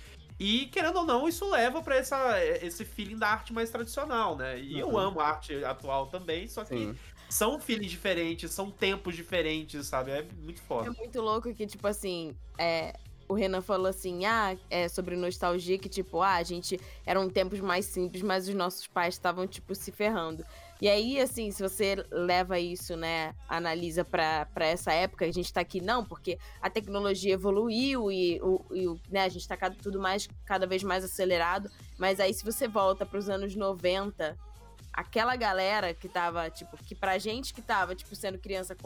[0.40, 4.58] E, querendo ou não, isso leva para esse feeling da arte mais tradicional, né?
[4.58, 4.90] E uhum.
[4.90, 6.96] eu amo a arte atual também, só que Sim.
[7.28, 10.10] são feelings diferentes, são tempos diferentes, sabe?
[10.10, 10.88] É muito foda.
[10.88, 12.94] É muito louco que, tipo assim, é,
[13.28, 17.60] o Renan falou assim, ah, é sobre nostalgia, que tipo, ah, a gente eram tempos
[17.60, 20.44] mais simples, mas os nossos pais estavam, tipo, se ferrando.
[20.80, 25.60] E aí, assim, se você leva isso, né, analisa para essa época, a gente tá
[25.60, 30.00] aqui, não, porque a tecnologia evoluiu e, o, e né, a gente tá cada, tudo
[30.00, 34.36] mais, cada vez mais acelerado, mas aí se você volta para os anos 90,
[34.92, 38.76] aquela galera que tava, tipo, que pra gente que tava, tipo, sendo criança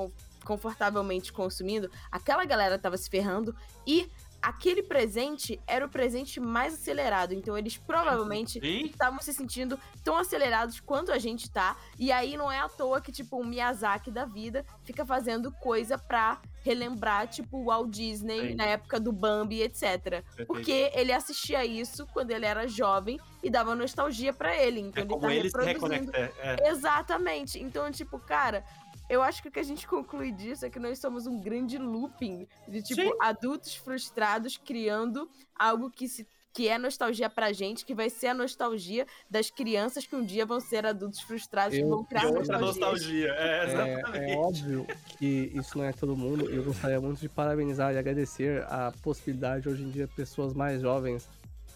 [0.45, 3.55] confortavelmente consumindo, aquela galera tava se ferrando
[3.86, 4.09] e
[4.41, 7.32] aquele presente era o presente mais acelerado.
[7.32, 11.76] Então eles provavelmente estavam se sentindo tão acelerados quanto a gente tá.
[11.99, 15.99] E aí não é à toa que, tipo, o Miyazaki da vida fica fazendo coisa
[15.99, 18.55] pra relembrar, tipo, o Walt Disney Sim.
[18.55, 20.22] na época do Bambi, etc.
[20.47, 24.80] Porque ele assistia isso quando ele era jovem e dava nostalgia para ele.
[24.80, 26.12] Então é ele como tá ele reproduzindo.
[26.12, 26.68] Se é.
[26.68, 27.59] Exatamente.
[27.59, 28.64] Então, tipo, cara,
[29.09, 31.78] eu acho que o que a gente conclui disso é que nós somos um grande
[31.78, 33.12] looping de tipo Sim.
[33.20, 35.28] adultos frustrados criando
[35.59, 40.04] algo que se que é nostalgia pra gente, que vai ser a nostalgia das crianças
[40.04, 43.28] que um dia vão ser adultos frustrados eu, que vão criar outra nostalgia.
[43.30, 44.18] É, exatamente.
[44.18, 44.86] É, é, óbvio
[45.18, 46.50] que isso não é todo mundo.
[46.50, 51.28] Eu gostaria muito de parabenizar e agradecer a possibilidade hoje em dia pessoas mais jovens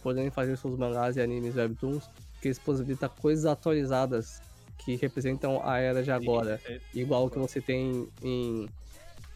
[0.03, 2.09] poderem fazer seus mangás e animes webtoons,
[2.41, 4.43] que eles possibilitam coisas atualizadas
[4.85, 6.61] que representam a era de agora.
[6.65, 8.69] É, igual que você tem em.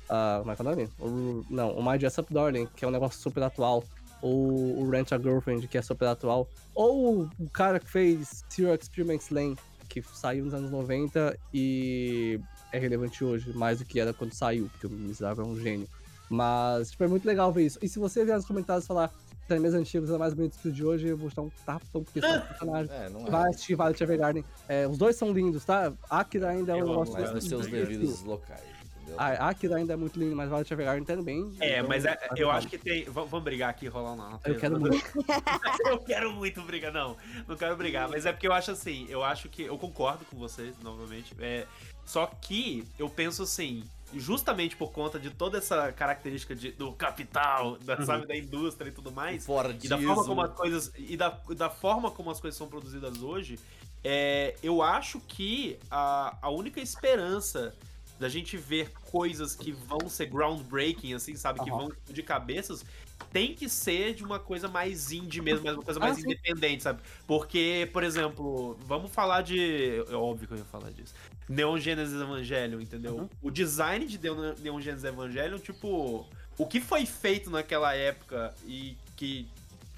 [0.08, 0.88] Uh, como é que é o nome?
[1.00, 3.84] O, não, o My Dress Up Darling, que é um negócio super atual.
[4.22, 6.48] Ou o Rent a Girlfriend, que é super atual.
[6.74, 9.56] Ou o cara que fez Zero Experiments Lane,
[9.88, 12.40] que saiu nos anos 90 e
[12.72, 15.88] é relevante hoje, mais do que era quando saiu, porque o Miserável é um gênio.
[16.28, 17.78] Mas, tipo, é muito legal ver isso.
[17.82, 19.12] E se você ver nos comentários e falar,
[19.52, 22.20] animes antigos é mais bonito que o de hoje, eu vou dar um tapão, porque
[22.20, 22.90] são personagens.
[22.90, 23.30] É, não é.
[23.30, 24.44] Vai assistir Violet Evergarden.
[24.68, 25.92] É, os dois são lindos, tá?
[26.10, 27.14] Akira ainda é um negócio...
[27.14, 28.76] Mas nos seus devidos locais.
[29.16, 31.52] A Akira ainda é muito lindo, mas Violet Evergarden também.
[31.60, 33.04] É, então, mas é, eu acho que tem.
[33.04, 34.40] Vamos brigar aqui, rolar uma.
[34.44, 34.96] Eu quero muito.
[35.86, 37.16] eu quero muito brigar, não.
[37.46, 39.06] Não quero brigar, mas é porque eu acho assim.
[39.08, 39.62] Eu acho que.
[39.62, 41.34] Eu concordo com vocês, novamente.
[41.38, 41.66] É,
[42.04, 43.84] só que eu penso assim
[44.14, 48.06] justamente por conta de toda essa característica de, do capital, da, uhum.
[48.06, 49.46] sabe, da indústria e tudo mais,
[49.82, 53.22] e da forma como as coisas e da, da forma como as coisas são produzidas
[53.22, 53.58] hoje,
[54.04, 57.74] é, eu acho que a, a única esperança
[58.18, 61.64] da gente ver coisas que vão ser groundbreaking, assim, sabe, uhum.
[61.64, 62.84] que vão de cabeças,
[63.32, 67.00] tem que ser de uma coisa mais indie mesmo, uma coisa mais ah, independente, sabe?
[67.26, 70.04] Porque, por exemplo, vamos falar de.
[70.08, 71.14] É óbvio que eu ia falar disso.
[71.48, 73.16] Neon Genesis Evangelion, entendeu?
[73.16, 73.28] Uhum.
[73.42, 76.26] O design de Neon Genesis Evangelion, tipo.
[76.58, 79.46] O que foi feito naquela época e que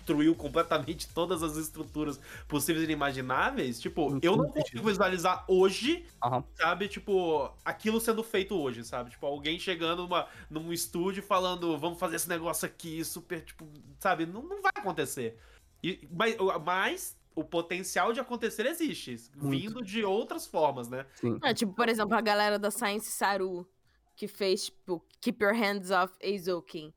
[0.08, 6.42] destruiu completamente todas as estruturas possíveis e inimagináveis, tipo, eu não consigo visualizar hoje, uhum.
[6.56, 9.10] sabe, tipo, aquilo sendo feito hoje, sabe?
[9.10, 13.66] Tipo, alguém chegando numa, num estúdio falando, vamos fazer esse negócio aqui, super, tipo,
[13.98, 14.24] sabe?
[14.24, 15.38] Não, não vai acontecer.
[15.82, 19.50] E, mas, mas o potencial de acontecer existe, Muito.
[19.50, 21.06] vindo de outras formas, né?
[21.44, 23.68] É, tipo, por exemplo, a galera da Science Saru
[24.16, 26.92] que fez, tipo, Keep Your Hands Off Eizouken.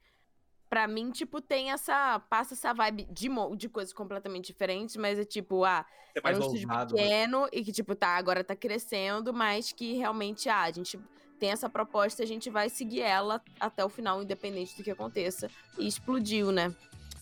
[0.72, 2.17] Pra mim, tipo, tem essa.
[2.30, 6.38] Passa essa vibe de, de coisas completamente diferentes, mas é tipo, ah, É é mais
[6.38, 7.01] um estúdio ousado, né?
[7.03, 10.97] pequeno e que, tipo, tá, agora tá crescendo, mas que realmente, ah, a gente
[11.38, 14.89] tem essa proposta e a gente vai seguir ela até o final, independente do que
[14.91, 15.49] aconteça.
[15.78, 16.74] E explodiu, né?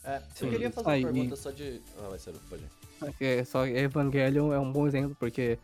[0.04, 0.46] É, Sim.
[0.46, 1.82] eu queria fazer uma Aí- pergunta só de.
[1.98, 3.16] Ah, vai ser, pode ir.
[3.20, 5.58] É, só Evangelion é um bom exemplo, porque,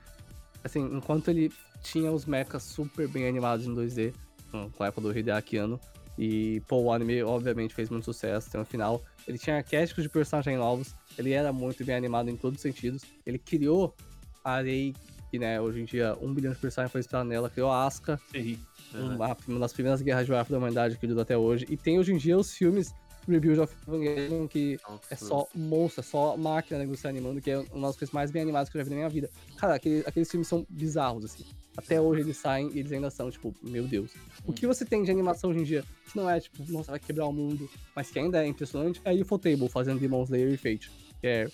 [0.63, 4.11] assim, enquanto ele tinha os mechas super bem animados em 2D,
[4.49, 5.79] com com a época do Hideaki Anno,
[6.17, 10.09] e, pô, o anime obviamente fez muito sucesso, tem um final, ele tinha arquétipos de
[10.09, 13.95] personagens novos, ele era muito bem animado em todos os sentidos, ele criou
[14.43, 14.93] a Rei,
[15.31, 18.19] que, né, hoje em dia, um bilhão de personagens foi inspirado nela, criou a Asuka,
[18.31, 18.59] Sim.
[18.93, 21.99] uma, uma das primeiras guerras de Warcraft da humanidade que durou até hoje, e tem
[21.99, 22.93] hoje em dia os filmes
[23.27, 24.77] Rebuild of Evangelion, que
[25.09, 28.31] é só monstro, é só máquina né, você animando, que é uma das coisas mais
[28.31, 29.29] bem animadas que eu já vi na minha vida.
[29.57, 31.43] Cara, aquele- aqueles filmes são bizarros, assim.
[31.77, 34.11] Até hoje eles saem e eles ainda são, tipo, meu Deus.
[34.45, 36.99] O que você tem de animação hoje em dia, que não é, tipo, nossa, vai
[36.99, 40.89] quebrar o mundo, mas que ainda é impressionante, é Ufotable fazendo Demon Slayer e Fate,
[41.19, 41.47] que é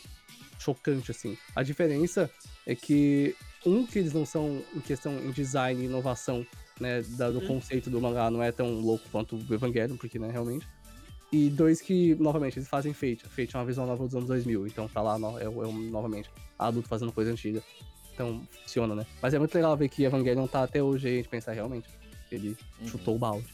[0.59, 1.38] chocante, assim.
[1.55, 2.30] A diferença
[2.67, 6.45] é que, um, que eles não são, em questão em design e inovação,
[6.80, 10.30] né, da- do conceito do mangá, não é tão louco quanto o Evangelion, porque, né,
[10.32, 10.67] realmente.
[11.32, 13.23] E dois que, novamente, eles fazem Fate.
[13.29, 15.49] Fate é uma visão nova dos anos 2000, então tá lá, é, é
[15.89, 16.29] novamente,
[16.59, 17.63] adulto fazendo coisa antiga.
[18.13, 19.05] Então, funciona, né?
[19.21, 21.88] Mas é muito legal ver que Evangelion tá até hoje aí, a gente pensar realmente.
[22.29, 22.88] Ele Uhum.
[22.88, 23.47] chutou o balde.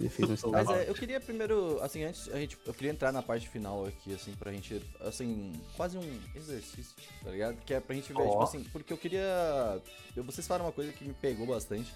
[0.00, 3.10] Ele fez um Mas é, eu queria primeiro, assim, antes, a gente, eu queria entrar
[3.12, 7.56] na parte final aqui, assim, pra gente, assim, quase um exercício, tá ligado?
[7.66, 8.30] Que é pra gente ver, Ó.
[8.30, 9.82] tipo assim, porque eu queria.
[10.16, 11.92] vocês falaram uma coisa que me pegou bastante,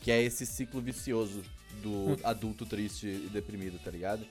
[0.00, 1.42] que é esse ciclo vicioso
[1.82, 4.24] do adulto triste e deprimido, tá ligado?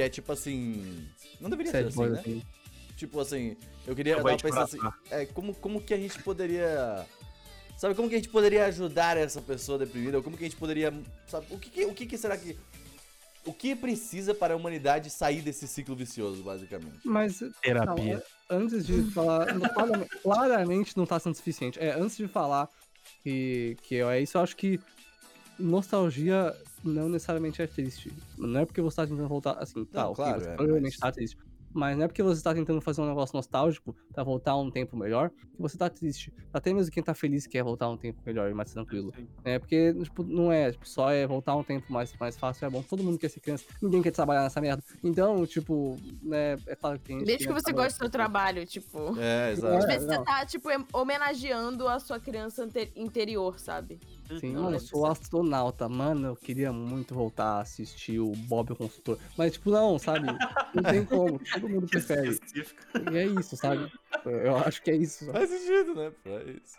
[0.00, 1.06] Que é tipo assim.
[1.38, 2.20] Não deveria ser Sad assim, né?
[2.20, 2.42] assim.
[2.96, 3.54] Tipo assim,
[3.86, 4.78] eu queria Eu dar uma te pensar assim,
[5.10, 7.04] é, como, como que a gente poderia.
[7.76, 10.16] Sabe, como que a gente poderia ajudar essa pessoa deprimida?
[10.16, 10.90] Ou como que a gente poderia.
[11.26, 12.56] Sabe, o que, que- o que, que será que.
[13.44, 17.00] O que precisa para a humanidade sair desse ciclo vicioso, basicamente?
[17.04, 18.04] Mas, Terapia.
[18.04, 21.78] não, é- antes de falar, claramente, claramente não tá sendo suficiente.
[21.78, 22.70] É, antes de falar
[23.22, 24.80] que, que é isso, eu acho que
[25.58, 26.54] nostalgia
[26.84, 28.12] não necessariamente é triste.
[28.38, 30.92] Não é porque você tá tentando voltar, assim, tá, Não, ok, claro, você é, provavelmente
[30.92, 31.36] mas- tá triste.
[31.72, 34.72] Mas não é porque você tá tentando fazer um negócio nostálgico pra voltar a um
[34.72, 36.32] tempo melhor que você tá triste.
[36.52, 39.14] Até mesmo quem tá feliz quer voltar a um tempo melhor e mais tranquilo.
[39.44, 42.66] É, porque, tipo, não é, tipo, só é voltar a um tempo mais, mais fácil,
[42.66, 42.82] é bom.
[42.82, 44.82] Todo mundo quer ser criança, ninguém quer trabalhar nessa merda.
[45.04, 48.66] Então, tipo, né, é claro que tem gente Desde que você goste do seu trabalho,
[48.66, 49.16] tipo.
[49.20, 49.76] É, É, exato.
[49.76, 50.16] Às vezes não.
[50.16, 54.00] você tá, tipo, homenageando a sua criança interior, sabe?
[54.38, 58.76] Sim, mano, eu sou astronauta, mano, eu queria muito voltar a assistir o Bob o
[58.76, 59.18] Consultor.
[59.36, 60.26] Mas, tipo, não, sabe?
[60.74, 62.28] Não tem como, todo mundo prefere.
[62.28, 62.80] Específico.
[63.12, 63.90] E é isso, sabe?
[64.24, 65.24] Eu acho que é isso.
[65.24, 65.38] sabe?
[65.38, 66.12] Faz sentido, né?
[66.22, 66.78] Pra isso.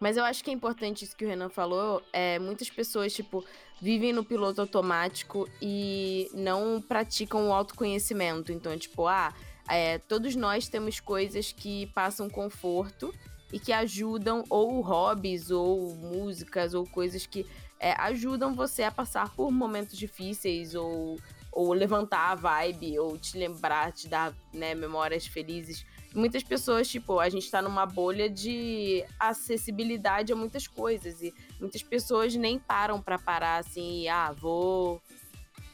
[0.00, 2.02] Mas eu acho que é importante isso que o Renan falou.
[2.12, 3.44] É, muitas pessoas, tipo,
[3.80, 8.50] vivem no piloto automático e não praticam o autoconhecimento.
[8.50, 9.34] Então, tipo, ah,
[9.68, 13.14] é, todos nós temos coisas que passam conforto
[13.52, 17.46] e que ajudam, ou hobbies, ou músicas, ou coisas que
[17.78, 21.18] é, ajudam você a passar por momentos difíceis, ou,
[21.50, 25.84] ou levantar a vibe, ou te lembrar, te dar né, memórias felizes.
[26.14, 31.22] Muitas pessoas, tipo, a gente tá numa bolha de acessibilidade a muitas coisas.
[31.22, 35.00] E muitas pessoas nem param pra parar assim, ah, vou.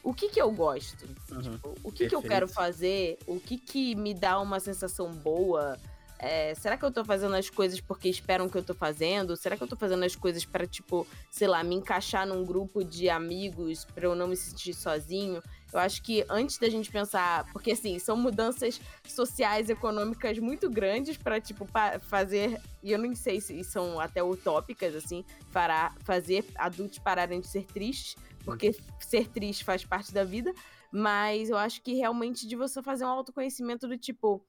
[0.03, 1.05] O que que eu gosto?
[1.31, 1.41] Uhum.
[1.41, 2.27] Tipo, o que que eu Perfeito.
[2.27, 3.17] quero fazer?
[3.27, 5.77] O que que me dá uma sensação boa?
[6.19, 9.35] É, será que eu tô fazendo as coisas porque esperam que eu tô fazendo?
[9.37, 12.83] Será que eu tô fazendo as coisas pra, tipo, sei lá, me encaixar num grupo
[12.83, 15.41] de amigos pra eu não me sentir sozinho?
[15.71, 21.17] Eu acho que antes da gente pensar, porque assim, são mudanças sociais, econômicas muito grandes
[21.17, 21.67] pra, tipo,
[22.01, 27.47] fazer, e eu nem sei se são até utópicas, assim, para fazer adultos pararem de
[27.47, 28.15] ser tristes,
[28.45, 30.53] porque ser triste faz parte da vida,
[30.89, 34.41] mas eu acho que realmente de você fazer um autoconhecimento do tipo,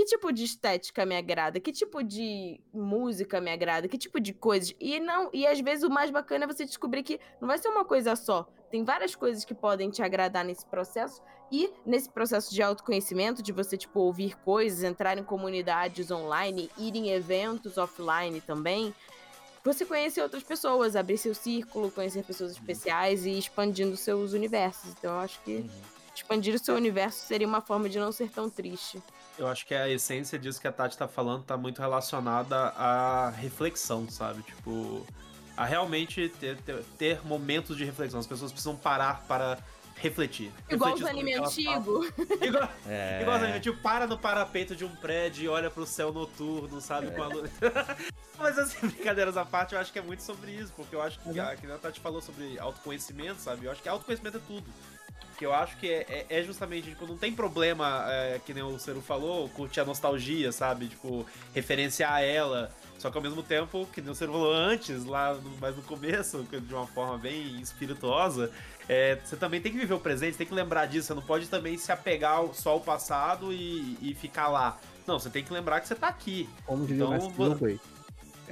[0.00, 1.60] que tipo de estética me agrada?
[1.60, 3.86] Que tipo de música me agrada?
[3.86, 4.74] Que tipo de coisas?
[4.80, 7.68] E não, e às vezes o mais bacana é você descobrir que não vai ser
[7.68, 8.48] uma coisa só.
[8.70, 11.20] Tem várias coisas que podem te agradar nesse processo
[11.52, 16.96] e nesse processo de autoconhecimento, de você tipo ouvir coisas, entrar em comunidades online, ir
[16.96, 18.94] em eventos offline também,
[19.62, 24.94] você conhecer outras pessoas, abrir seu círculo, conhecer pessoas especiais e expandindo seus universos.
[24.98, 25.68] Então eu acho que Uhum.
[26.14, 29.02] expandir o seu universo seria uma forma de não ser tão triste.
[29.40, 33.30] Eu acho que a essência disso que a Tati tá falando tá muito relacionada à
[33.30, 34.42] reflexão, sabe?
[34.42, 35.06] Tipo,
[35.56, 38.20] a realmente ter, ter, ter momentos de reflexão.
[38.20, 39.56] As pessoas precisam parar para
[39.96, 40.52] refletir.
[40.68, 41.98] Igual os Refletir sobre o animes que ela fala.
[42.04, 42.42] antigos.
[42.46, 43.18] Igual, É.
[43.22, 46.78] igual os anime antigos, para no parapeito de um prédio e olha pro céu noturno,
[46.78, 47.10] sabe?
[47.10, 47.50] Com a luz.
[48.38, 51.18] Mas assim, brincadeiras à parte, eu acho que é muito sobre isso, porque eu acho
[51.18, 53.64] que, a, que a Tati falou sobre autoconhecimento, sabe?
[53.64, 54.66] Eu acho que autoconhecimento é tudo.
[55.38, 58.62] Que eu acho que é, é- é justamente, tipo, não tem problema, é, que nem
[58.62, 60.88] o Ciro falou, curtir a nostalgia, sabe?
[60.88, 62.70] Tipo, referenciar ela.
[62.98, 65.82] Só que ao mesmo tempo, que nem o Ciro falou antes, lá no, mais no
[65.82, 68.50] começo, de uma forma bem espirituosa,
[68.86, 71.06] é, você também tem que viver o presente, tem que lembrar disso.
[71.06, 74.78] Você não pode também se apegar só ao passado e, e ficar lá.
[75.06, 76.46] Não, você tem que lembrar que você tá aqui.
[76.66, 77.30] Como Então,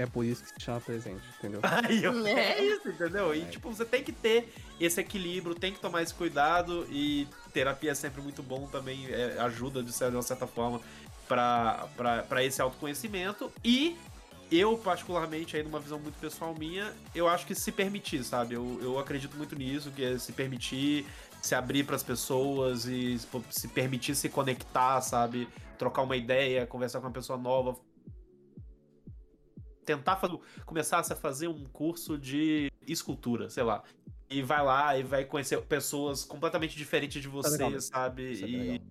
[0.00, 1.60] É por isso que se chama presente, entendeu?
[1.84, 2.30] Aí, eu- É.
[2.60, 3.34] é isso, entendeu?
[3.34, 4.48] E tipo, você tem que ter
[4.80, 9.36] esse equilíbrio, tem que tomar esse cuidado e terapia é sempre muito bom também, é,
[9.40, 10.80] ajuda de uma certa forma
[11.26, 13.96] pra esse autoconhecimento e
[14.50, 18.54] eu, particularmente, aí numa visão muito pessoal minha, eu acho que se permitir, sabe?
[18.54, 21.04] Eu, eu acredito muito nisso, que é se permitir,
[21.42, 25.46] se abrir pras pessoas e se- se permitir se conectar, sabe?
[25.76, 27.76] Trocar uma ideia, conversar com uma pessoa nova,
[29.96, 33.82] tentar fazer, começar a fazer um curso de escultura, sei lá.
[34.30, 37.80] E vai lá e vai conhecer pessoas completamente diferentes de você, legal.
[37.80, 38.22] sabe?
[38.42, 38.82] É E,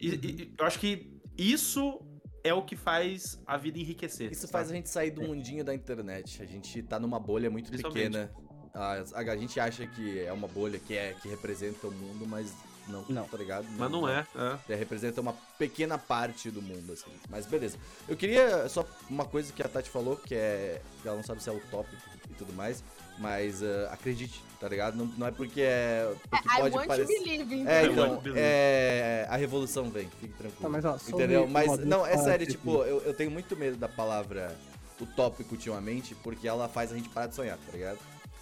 [0.00, 2.00] e- e- eu acho que isso
[2.42, 4.32] é o que faz a vida enriquecer.
[4.32, 4.78] Isso faz a sabe?
[4.78, 6.42] gente sair do mundinho da internet.
[6.42, 8.30] A gente tá numa bolha muito pequena.
[8.72, 12.26] A, a- a gente acha que é uma bolha que, é, que representa o mundo,
[12.26, 12.54] mas
[12.86, 13.24] não, Não.
[13.24, 13.66] tá ligado?
[13.76, 14.26] Mas não é.
[14.34, 14.72] é.
[14.72, 17.10] É, representa uma pequena parte do mundo, assim.
[17.28, 17.78] Mas beleza.
[18.08, 20.80] Eu queria só uma coisa que a Tati falou, que é.
[21.02, 22.82] que ela não sabe se é utópico e tudo mais.
[23.18, 24.96] Mas ah, acredite, tá ligado?
[24.96, 26.12] Não, não é porque é.
[26.30, 27.18] Porque I pode want parecer.
[27.18, 27.68] to believe.
[27.68, 28.40] É, I então, want to believe.
[28.40, 30.62] é, a revolução vem, fique tranquilo.
[30.62, 31.44] Tá, mas, ó, Entendeu?
[31.44, 34.56] o Mas, não, é de sério, tipo, eu, eu tenho muito medo da palavra
[35.00, 37.98] utópico ultimamente, porque ela faz a gente parar de sonhar, tá ligado?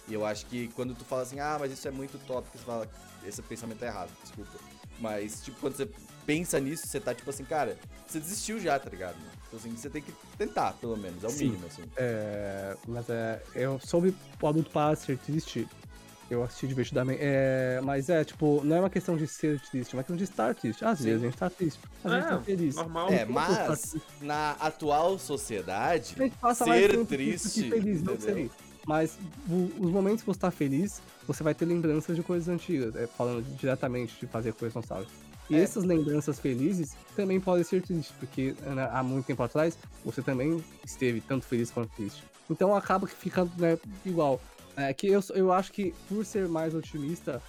[0.07, 2.63] E eu acho que quando tu fala assim, ah, mas isso é muito utópico, você
[2.63, 2.87] fala,
[3.25, 4.51] esse pensamento é errado, desculpa.
[4.99, 5.89] Mas, tipo, quando você
[6.25, 7.77] pensa nisso, você tá tipo assim, cara,
[8.07, 9.15] você desistiu já, tá ligado?
[9.47, 11.45] Então, assim, você tem que tentar, pelo menos, é o Sim.
[11.45, 11.83] mínimo, assim.
[11.97, 15.67] É, mas é, eu soube o adulto para ser triste.
[16.29, 17.19] Eu assisti divertidamente.
[17.21, 20.23] É, mas é, tipo, não é uma questão de ser triste, é uma questão de
[20.23, 20.83] estar triste.
[20.83, 22.75] Às vezes a gente tá triste, às vezes É, tá feliz.
[22.75, 23.11] Normal.
[23.11, 28.13] É, mas passa- na atual sociedade, A gente passa mais ser triste, que feliz, não
[28.15, 28.51] entendeu?
[28.85, 29.17] Mas
[29.49, 33.07] o- os momentos que você tá feliz, você vai ter lembranças de coisas antigas, é,
[33.07, 35.15] falando diretamente de fazer coisas nostálgicas.
[35.49, 35.59] E É.
[35.59, 40.63] essas lembranças felizes também podem ser tristes, porque né, há muito tempo atrás você também
[40.83, 42.23] esteve tanto feliz quanto triste.
[42.49, 44.39] Então acaba que fica né, igual.
[44.77, 47.41] É que eu, eu acho que por ser mais otimista,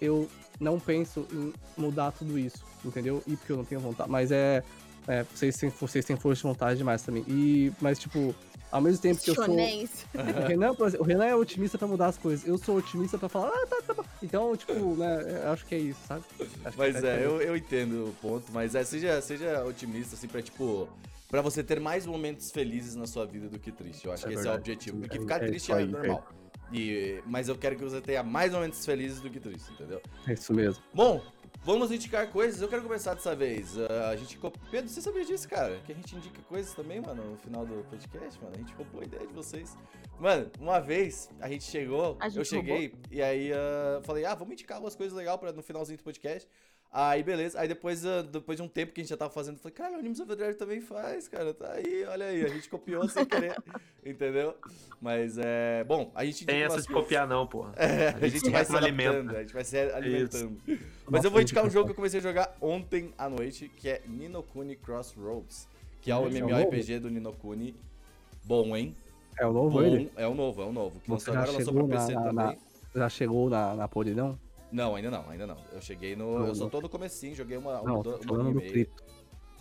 [0.00, 0.28] eu
[0.60, 3.22] não penso em mudar tudo isso, entendeu?
[3.26, 4.10] E porque eu não tenho vontade.
[4.10, 4.62] Mas é.
[5.08, 7.24] é, vocês, têm, vocês têm força de vontade demais também.
[7.28, 8.34] E, mas, tipo,
[8.70, 9.44] ao mesmo tempo que eu sou.
[9.46, 12.46] O Renan, exemplo, o Renan é otimista pra mudar as coisas.
[12.46, 14.04] Eu sou otimista pra falar, ah, tá, tá bom.
[14.22, 16.24] Então, tipo, né, eu acho que é isso, sabe?
[16.64, 20.26] Acho Mas que é, eu, eu entendo o ponto, mas é, seja, seja otimista, assim,
[20.28, 20.88] pra, tipo,
[21.28, 24.06] pra você ter mais momentos felizes na sua vida do que triste.
[24.06, 24.70] Eu acho É que esse é o verdade.
[24.70, 24.98] objetivo.
[25.00, 26.26] Porque É- ficar é triste é aí, normal.
[26.72, 30.00] E, mas eu quero que você tenha mais momentos felizes do que tristes, entendeu?
[30.26, 30.82] É isso mesmo.
[30.92, 31.22] Bom,
[31.64, 32.60] vamos indicar coisas.
[32.60, 33.76] Eu quero começar dessa vez.
[33.78, 34.38] Ah, a gente.
[34.70, 35.78] Pedro, você sabia disso, cara?
[35.84, 38.54] Que a gente indica coisas também, mano, no final do podcast, mano.
[38.54, 39.76] A gente roubou a ideia de vocês.
[40.18, 44.34] Mano, uma vez a gente chegou, A gente eu cheguei e aí ah, falei, ah,
[44.34, 46.48] vamos indicar umas coisas legais pra, no finalzinho do podcast.
[46.92, 47.60] Aí, beleza.
[47.60, 49.74] Aí depois, ah, depois de um tempo que a gente já tava fazendo, eu falei,
[49.74, 51.52] cara, o Animes Overdrive também faz, cara.
[51.52, 52.42] Tá aí, olha aí.
[52.44, 53.54] A gente copiou sem querer.
[54.04, 54.54] entendeu?
[55.00, 55.84] Mas é.
[55.84, 57.02] Bom, a gente Tem essa de coisas.
[57.02, 57.72] copiar, não, porra.
[57.76, 60.56] É, a gente vai se alimentando, a gente vai se alimentando.
[60.66, 60.80] Mas
[61.10, 63.88] Nossa, eu vou indicar um jogo que eu comecei a jogar ontem à noite, que
[63.90, 65.68] é Ninokuni Crossroads,
[66.00, 67.74] que é o Esse é o MMORPG do Ninokuni.
[68.42, 68.96] Bom, hein?
[69.38, 70.10] É o novo Bom, ele?
[70.16, 70.98] é o novo, é o novo.
[71.00, 72.58] Que lançou já agora, lançou pra chegou PC na- também.
[72.94, 74.38] na- Já chegou na, na Polidão?
[74.72, 75.56] Não, ainda não, ainda não.
[75.72, 76.38] Eu cheguei no.
[76.40, 76.70] Não, eu só não.
[76.70, 79.04] tô no comecinho, joguei uma, uma, Não, do- tô uma falando do cripto.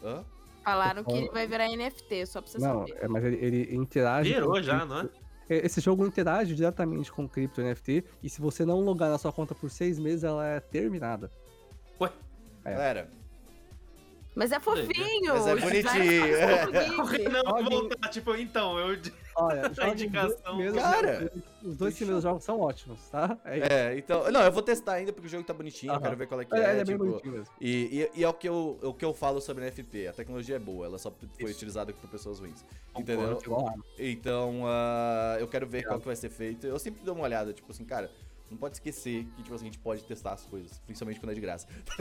[0.03, 0.23] Hã?
[0.63, 2.97] Falaram que ele vai virar NFT, só pra você Não, saber.
[3.03, 4.33] é, mas ele, ele interage.
[4.33, 4.93] Virou com já, cripto.
[4.95, 5.09] não é?
[5.47, 9.31] É, Esse jogo interage diretamente com cripto NFT e se você não logar na sua
[9.31, 11.29] conta por seis meses, ela é terminada.
[12.01, 12.11] Ué,
[12.65, 12.71] É.
[12.71, 13.11] Galera,
[14.35, 15.33] Mas é fofinho!
[15.33, 15.71] Mas é bonitinho.
[15.83, 17.09] designs são o bonitos.
[17.11, 18.99] Renan vai Alguém- voltar, tipo, então, eu.
[19.35, 20.37] Olha, indicação.
[20.55, 21.31] primeiros- Cara,
[21.63, 23.37] os dois primeiros jogos são ótimos, tá?
[23.43, 23.67] É, isso.
[23.73, 24.31] é, então.
[24.31, 26.03] Não, eu vou testar ainda porque o jogo tá bonitinho, eu Aham.
[26.03, 26.61] quero ver qual é que É, é.
[26.61, 27.53] ele é bem tipo, bonitinho mesmo.
[27.59, 27.69] E,
[28.15, 30.07] e- e é o que, eu, o que eu falo sobre NFT.
[30.07, 32.63] A tecnologia é boa, ela só foi utilizada por pessoas ruins.
[32.97, 33.39] Entendeu?
[33.99, 36.65] Então, ah, eu quero ver qual que vai ser feito.
[36.65, 38.09] Eu sempre dou uma olhada, tipo assim, cara,
[38.49, 41.35] não pode esquecer que tipo assim, a gente pode testar as coisas, principalmente quando é
[41.35, 41.67] de graça.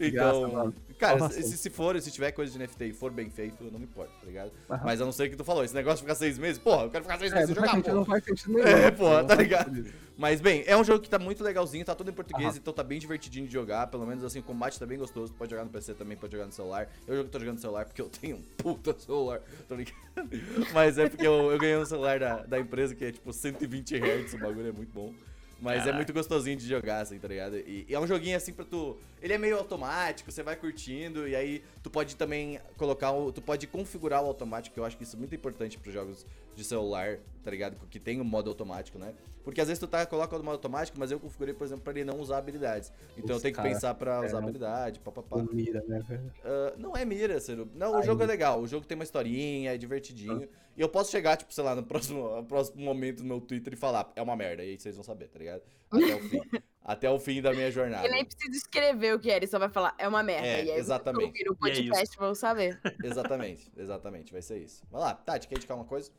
[0.00, 1.42] então, graça, cara, Nossa.
[1.42, 3.84] se, se for, se tiver coisa de NFT e for bem feito, eu não me
[3.86, 4.52] importo, tá ligado?
[4.70, 4.82] Aham.
[4.84, 6.90] Mas a não ser que tu falou, esse negócio de ficar seis meses, porra, eu
[6.90, 8.20] quero ficar seis É, meses sem faz, jogar, sentido, não porra.
[8.20, 8.66] faz sentido nenhum.
[8.66, 9.86] É, pô, Não tá ligado?
[10.20, 12.84] Mas, bem, é um jogo que tá muito legalzinho, tá todo em português, então tá
[12.84, 13.86] bem divertidinho de jogar.
[13.86, 15.32] Pelo menos, assim, o combate tá bem gostoso.
[15.32, 16.90] Tu pode jogar no PC também, pode jogar no celular.
[17.06, 19.96] Eu tô jogando no celular porque eu tenho um puta celular, tô ligado?
[20.74, 23.96] Mas é porque eu, eu ganhei um celular da, da empresa que é, tipo, 120
[23.96, 25.10] Hz, o bagulho é muito bom.
[25.58, 25.96] Mas é Caraca.
[25.96, 27.56] muito gostosinho de jogar, assim, tá ligado?
[27.56, 28.98] E, e é um joguinho assim pra tu.
[29.22, 33.30] Ele é meio automático, você vai curtindo, e aí tu pode também colocar o.
[33.30, 36.26] Tu pode configurar o automático, que eu acho que isso é muito importante pros jogos
[36.54, 37.76] de celular, tá ligado?
[37.88, 39.14] Que tem o modo automático, né?
[39.44, 41.92] Porque às vezes tu tá, coloca o modo automático, mas eu configurei, por exemplo, pra
[41.92, 42.92] ele não usar habilidades.
[43.16, 45.42] Então eu tenho que cara, pensar pra é, usar habilidade, papapá.
[45.50, 46.32] Mira, né, velho?
[46.44, 47.68] Ah, não é mira, Ciro.
[47.74, 48.60] Não, o jogo é legal.
[48.60, 50.48] O jogo tem uma historinha, é divertidinho.
[50.76, 53.72] E eu posso chegar, tipo, sei lá, no próximo, no próximo momento no meu Twitter
[53.72, 54.64] e falar, é uma merda.
[54.64, 55.62] E aí vocês vão saber, tá ligado?
[55.90, 56.40] Até o fim.
[56.82, 58.06] Até o fim da minha jornada.
[58.06, 60.46] Ele nem precisa escrever o que é, ele só vai falar, é uma merda.
[60.46, 61.26] É, e aí exatamente.
[61.26, 62.80] ouvir o E é podcast vão saber.
[63.04, 64.32] Exatamente, exatamente.
[64.32, 64.82] Vai ser isso.
[64.90, 66.10] Vai lá, Tati, quer indicar uma coisa?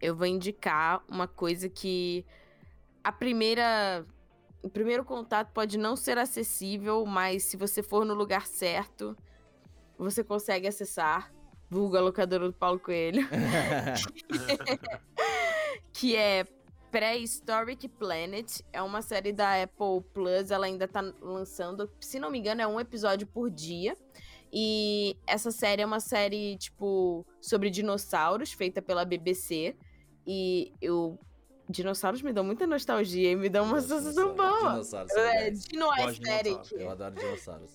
[0.00, 2.24] Eu vou indicar uma coisa que
[3.04, 4.06] a primeira.
[4.62, 9.16] O primeiro contato pode não ser acessível, mas se você for no lugar certo,
[9.98, 11.32] você consegue acessar.
[11.70, 13.26] Vulga locadora do Paulo Coelho.
[15.94, 16.44] que é
[16.90, 18.60] Prehistoric Planet.
[18.72, 20.50] É uma série da Apple Plus.
[20.50, 23.96] Ela ainda tá lançando, se não me engano, é um episódio por dia.
[24.52, 29.76] E essa série é uma série, tipo, sobre dinossauros, feita pela BBC.
[30.26, 31.18] E eu.
[31.68, 34.70] Dinossauros me dão muita nostalgia e me dão uma sensação boa.
[34.72, 35.12] Dinossauros.
[35.12, 35.64] É, legais.
[35.64, 36.72] Dino Aesthetic.
[36.72, 37.70] Eu adoro dinossauros.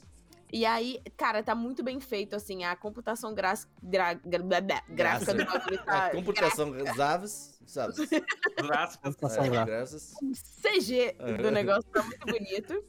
[0.51, 4.83] E aí, cara, tá muito bem feito, assim, a computação gra gra gra blá, blá,
[4.87, 6.05] gráfica do bagulho tá...
[6.05, 7.93] A computação Zaves, sabe?
[8.11, 9.65] É, gráfica.
[9.65, 10.13] graças.
[10.61, 11.33] CG É.
[11.37, 12.83] do negócio tá muito bonito.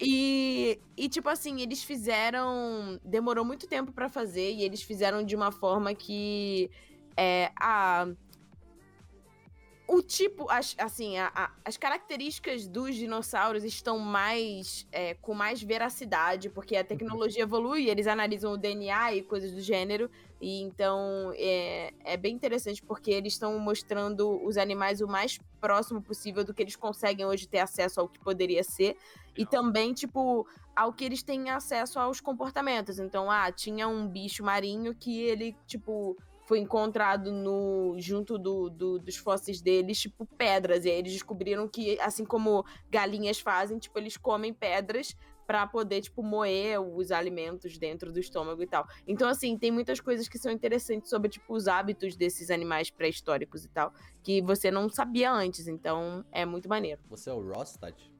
[0.00, 2.98] E, e, tipo assim, eles fizeram.
[3.04, 6.70] Demorou muito tempo pra fazer e eles fizeram de uma forma que.
[7.16, 8.06] É, a.
[9.94, 14.86] O tipo, as, assim, a- a- as características dos dinossauros estão mais.
[14.90, 19.60] é, com mais veracidade, porque a tecnologia evolui, eles analisam o DNA e coisas do
[19.60, 20.10] gênero.
[20.40, 26.00] E então é, é bem interessante porque eles estão mostrando os animais o mais próximo
[26.00, 28.96] possível do que eles conseguem hoje ter acesso ao que poderia ser.
[29.36, 32.98] E também, tipo, ao que eles têm acesso aos comportamentos.
[32.98, 38.98] Então, ah, tinha um bicho marinho que ele, tipo, foi encontrado no junto do, do-
[38.98, 40.84] dos fósseis deles, tipo, pedras.
[40.84, 45.14] E aí eles descobriram que, assim como galinhas fazem, tipo, eles comem pedras
[45.46, 48.86] pra poder, tipo, moer os alimentos dentro do estômago e tal.
[49.06, 53.64] Então, assim, tem muitas coisas que são interessantes sobre, tipo, os hábitos desses animais pré-históricos
[53.64, 55.66] e tal, que você não sabia antes.
[55.68, 57.00] Então, é muito maneiro.
[57.08, 58.10] Você é o Ross, Tati?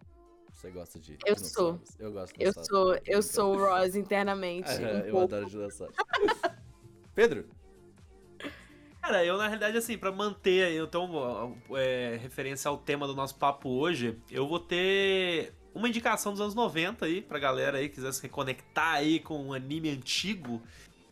[0.53, 1.89] Você gosta de Eu dinossauros?
[1.99, 4.69] Eu gosto Eu sou, eu sou o Ross internamente.
[4.71, 5.35] É, um eu pouco.
[5.35, 5.97] adoro dinossauros.
[7.15, 7.49] Pedro?
[9.03, 13.69] Cara, eu na realidade, assim, pra manter então é, referência ao tema do nosso papo
[13.69, 18.13] hoje, eu vou ter uma indicação dos anos 90 aí, pra galera aí que quiser
[18.13, 20.63] se reconectar aí com um anime antigo.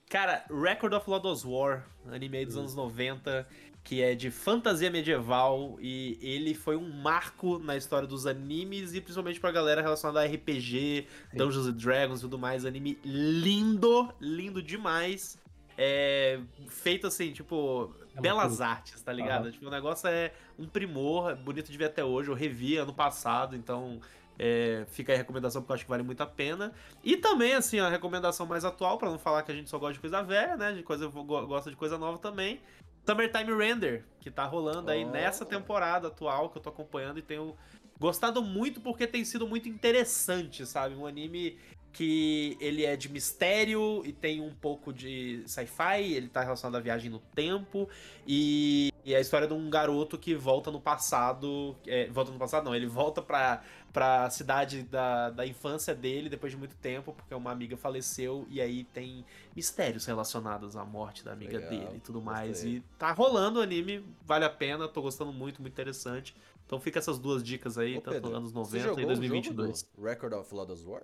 [0.08, 3.44] Cara, Record of Lodoss War, anime aí dos anos 90,
[3.82, 9.00] que é de fantasia medieval e ele foi um marco na história dos animes e
[9.00, 12.64] principalmente pra galera relacionada a RPG, Dungeons and Dragons e tudo mais.
[12.64, 15.36] Anime lindo, lindo demais.
[15.82, 19.50] É, feito assim, tipo, É belas muito- artes, tá ligado?
[19.50, 22.28] Tipo, o negócio é um primor, é bonito de ver até hoje.
[22.28, 23.98] Eu revi ano passado, então
[24.38, 26.70] é, fica aí a recomendação porque eu acho que vale muito a pena.
[27.02, 29.94] E também, assim, a recomendação mais atual, pra não falar que a gente só gosta
[29.94, 30.72] de coisa velha, né?
[30.72, 32.60] De coisa, go- gosta de coisa nova também.
[33.06, 35.10] Summertime Render, que tá rolando aí Oh.
[35.10, 37.56] nessa temporada atual que eu tô acompanhando e tenho
[37.98, 40.94] gostado muito porque tem sido muito interessante, sabe?
[40.94, 41.58] Um anime
[41.92, 46.80] que ele é de mistério e tem um pouco de sci-fi, ele tá relacionado à
[46.80, 47.88] viagem no tempo
[48.26, 52.38] e, e é a história de um garoto que volta no passado, é, volta no
[52.38, 53.62] passado não, ele volta pra,
[53.92, 58.60] pra cidade da, da infância dele depois de muito tempo, porque uma amiga faleceu e
[58.60, 59.24] aí tem
[59.54, 62.50] mistérios relacionados à morte da amiga Legal, dele e tudo mais.
[62.50, 62.76] gostei.
[62.76, 66.34] E tá rolando o anime, vale a pena, tô gostando muito, muito interessante.
[66.64, 69.06] Então fica essas duas dicas aí, Ô, tanto Pedro, anos você 90 jogou e o
[69.08, 69.80] 2022.
[69.80, 71.02] jogo do Record of Lodoss War?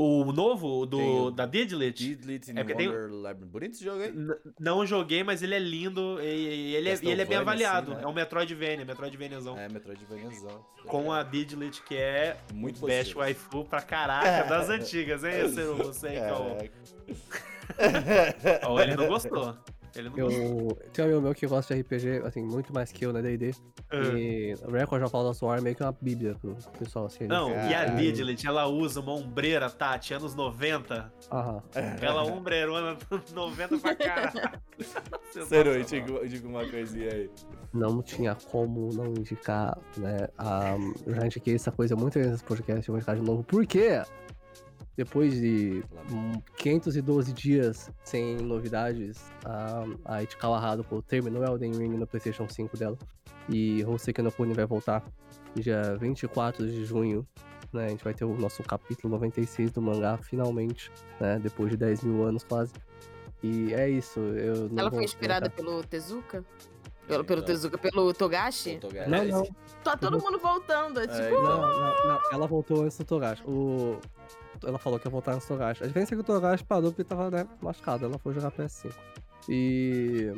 [0.00, 3.50] O novo, do, Tem o- da Didlit, Didlit in É porque tem- Wonder Labyrinth.
[3.50, 4.12] Bonito esse jogo, hein?
[4.60, 7.90] Não joguei, mas ele é lindo e, ele, é, ele é bem Castlevania, avaliado.
[7.90, 8.04] assim, né?
[8.04, 9.58] É um Metroidvania, Metroidvaniazão.
[9.58, 10.64] É, Metroidvaniazão.
[10.86, 13.18] Com a Didlit, que é Muito positivo.
[13.18, 15.74] Waifu pra caraca, das antigas, hein, Ciro?
[15.78, 16.58] Você aí que é o...
[18.70, 19.56] Ó, ele não gostou.
[19.98, 20.40] Ele não gosta.
[20.40, 23.20] Eu tem um amigo meu que gosta de RPG, assim, muito mais que eu, né,
[23.22, 23.52] D&D.
[23.92, 27.24] E o Record of Fallout War é meio que uma bíblia pro pessoal, assim.
[27.24, 27.96] ele- Não, e a Caralho.
[27.96, 31.12] Didilet, ela usa uma ombreira, Tati, anos 90.
[31.32, 31.62] Aham.
[31.74, 32.96] Aquela ombreirona
[33.34, 34.32] 90 pra cá.
[35.48, 37.30] Cero, eu digo, eu digo uma coisinha aí.
[37.72, 40.74] Não tinha como não indicar, né, a...
[41.06, 43.42] Eu já indiquei essa coisa muito vezes nesse podcast, eu vou indicar de novo.
[43.44, 44.00] Por quê?
[44.98, 51.96] Depois de hum, 512 dias sem novidades, a, a It Kawahado pô, terminou Elden Ring
[51.96, 52.98] no PlayStation 5 dela.
[53.48, 55.04] E Hoseki no Kuni vai voltar
[55.54, 57.24] dia 24 de junho.
[57.72, 57.84] Né?
[57.84, 60.90] A gente vai ter o nosso capítulo 96 do mangá, finalmente,
[61.20, 61.38] né?
[61.38, 62.72] Depois de 10 mil anos quase.
[63.40, 64.18] E é isso.
[64.18, 66.44] Eu não Ela foi inspirada pelo Tezuka?
[67.06, 67.54] Pelo, pelo Então.
[67.54, 68.80] Tezuka, pelo Togashi?
[69.06, 69.48] Não, não.
[69.84, 70.98] Tá todo mundo voltando.
[70.98, 71.40] é É, tipo.
[71.40, 72.20] Não, não, não.
[72.32, 73.44] Ela voltou antes do Togashi.
[73.46, 74.00] O...
[74.64, 75.84] Ela falou que ia voltar do Togashi.
[75.84, 78.04] A diferença é que o Togashi parou porque tava né, machucado.
[78.04, 78.92] Ela foi jogar PS5.
[79.48, 80.32] E.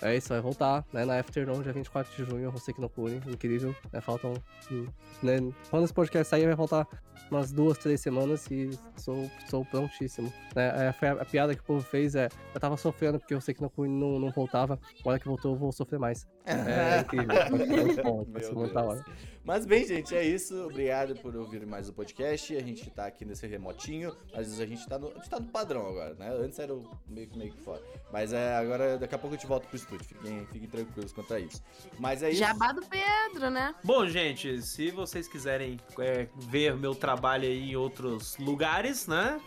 [0.00, 1.04] É isso, vai voltar, né?
[1.04, 3.20] Na Afternoon, dia 24 de junho, Hoseki no Kuni.
[3.26, 3.74] Incrível.
[3.92, 4.34] Né, faltam.
[4.70, 4.86] hum,
[5.22, 5.38] Né,
[5.70, 6.88] quando esse podcast sair, vai faltar
[7.30, 10.32] umas duas, três semanas e sou, sou prontíssimo.
[10.56, 13.32] Né, a, foi a, a piada que o povo fez é: eu tava sofrendo porque
[13.32, 14.78] o Hoseki no Kuni não, não voltava.
[15.00, 16.26] Agora que voltou, eu vou sofrer mais.
[16.44, 18.26] É incrível.
[18.32, 18.76] Da Deus.
[18.76, 19.04] hora.
[19.44, 20.54] Mas bem, gente, é isso.
[20.66, 22.56] Obrigado por ouvir mais o podcast.
[22.56, 24.14] A gente tá aqui nesse remotinho.
[24.32, 26.30] Às vezes a gente tá no, a gente tá no padrão agora, né?
[26.30, 26.72] Antes era
[27.08, 27.82] meio que meio que fora.
[28.12, 30.06] Mas é, agora, daqui a pouco a gente volta pro estúdio.
[30.06, 31.60] Fiquem, fiquem tranquilos quanto a isso.
[31.98, 32.38] Mas é isso.
[32.38, 33.74] Jabá do Pedro, né?
[33.82, 39.40] Bom, gente, se vocês quiserem é, ver meu trabalho aí em outros lugares, né?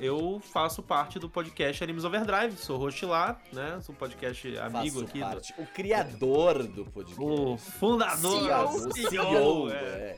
[0.00, 3.80] Eu faço parte do podcast Animes Overdrive, sou host lá, né?
[3.82, 5.20] Sou um podcast amigo Faço aqui.
[5.20, 5.54] parte.
[5.58, 7.20] O criador do Do, podcast.
[7.22, 8.64] o fundador, CEO.
[8.64, 10.16] O CEO, CEO, é.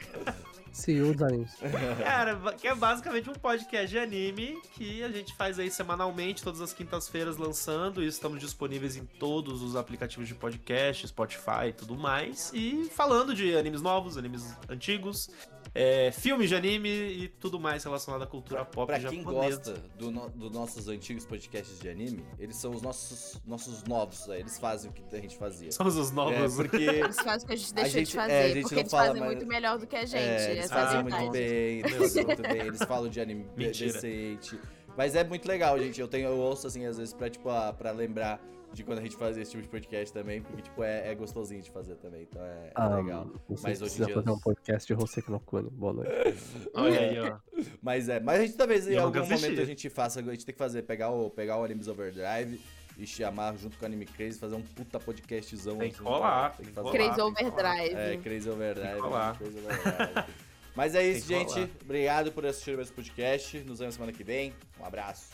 [0.78, 0.82] É.
[0.82, 1.50] CEO dos animes.
[2.02, 6.60] Cara, que é basicamente um podcast de anime que a gente faz aí semanalmente, todas
[6.60, 8.02] as quintas-feiras lançando.
[8.02, 12.50] E estamos disponíveis em todos os aplicativos de podcast, Spotify e tudo mais.
[12.54, 15.30] E falando de animes novos, animes antigos,
[15.74, 19.56] é, filmes de anime e tudo mais relacionado à cultura pop Pra quem japonesa.
[19.72, 24.26] gosta dos no, do nossos antigos podcasts de anime, eles são os nossos, nossos novos,
[24.26, 24.40] né?
[24.40, 25.70] eles fazem o que a gente fazia.
[25.70, 26.54] Somos os É, novos.
[26.54, 28.32] porque Eles fazem o que a gente deixou gente- de fazer.
[28.32, 30.16] é, a gente porque não eles fala fazem mais- muito melhor do que a gente.
[30.22, 33.20] É, eles essa é a fazem muito bem, eles fazem muito bem, eles falam de
[33.20, 34.58] anime decente.
[34.96, 36.00] Mas é muito legal, gente.
[36.00, 38.40] Eu tenho, eu ouço assim, às vezes, pra, tipo, ah, pra lembrar
[38.72, 41.62] de quando a gente fazia esse tipo de podcast também, porque, tipo, é, é gostosinho
[41.62, 42.22] de fazer também.
[42.22, 43.30] Então é, é Ah, legal.
[43.48, 45.70] Mas hoje em precisa dia- fazer um podcast de Hoseki no Kuni.
[45.70, 46.10] Boa noite.
[46.74, 47.38] Olha aí, ó.
[47.80, 50.44] Mas é, mas a gente talvez em Eu algum momento a gente faça, a gente
[50.44, 52.60] tem que fazer, pegar o, pegar o Animes Overdrive
[52.98, 55.78] e chamar junto com o Anime Crazy, fazer um puta podcastzão.
[55.78, 56.90] Tem que rolar, tem que fazer.
[56.90, 57.94] Crazy Overdrive.
[57.94, 58.86] É, Crazy Overdrive.
[58.88, 59.38] Tem que rolar.
[59.38, 60.34] Crazy Overdrive.
[60.78, 61.54] Mas é isso, gente.
[61.54, 61.70] rolar.
[61.82, 63.58] Obrigado por assistir mais podcast.
[63.64, 64.54] Nos vemos semana que vem.
[64.78, 65.32] Um abraço.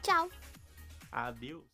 [0.00, 0.30] Tchau.
[1.10, 1.64] Adeus.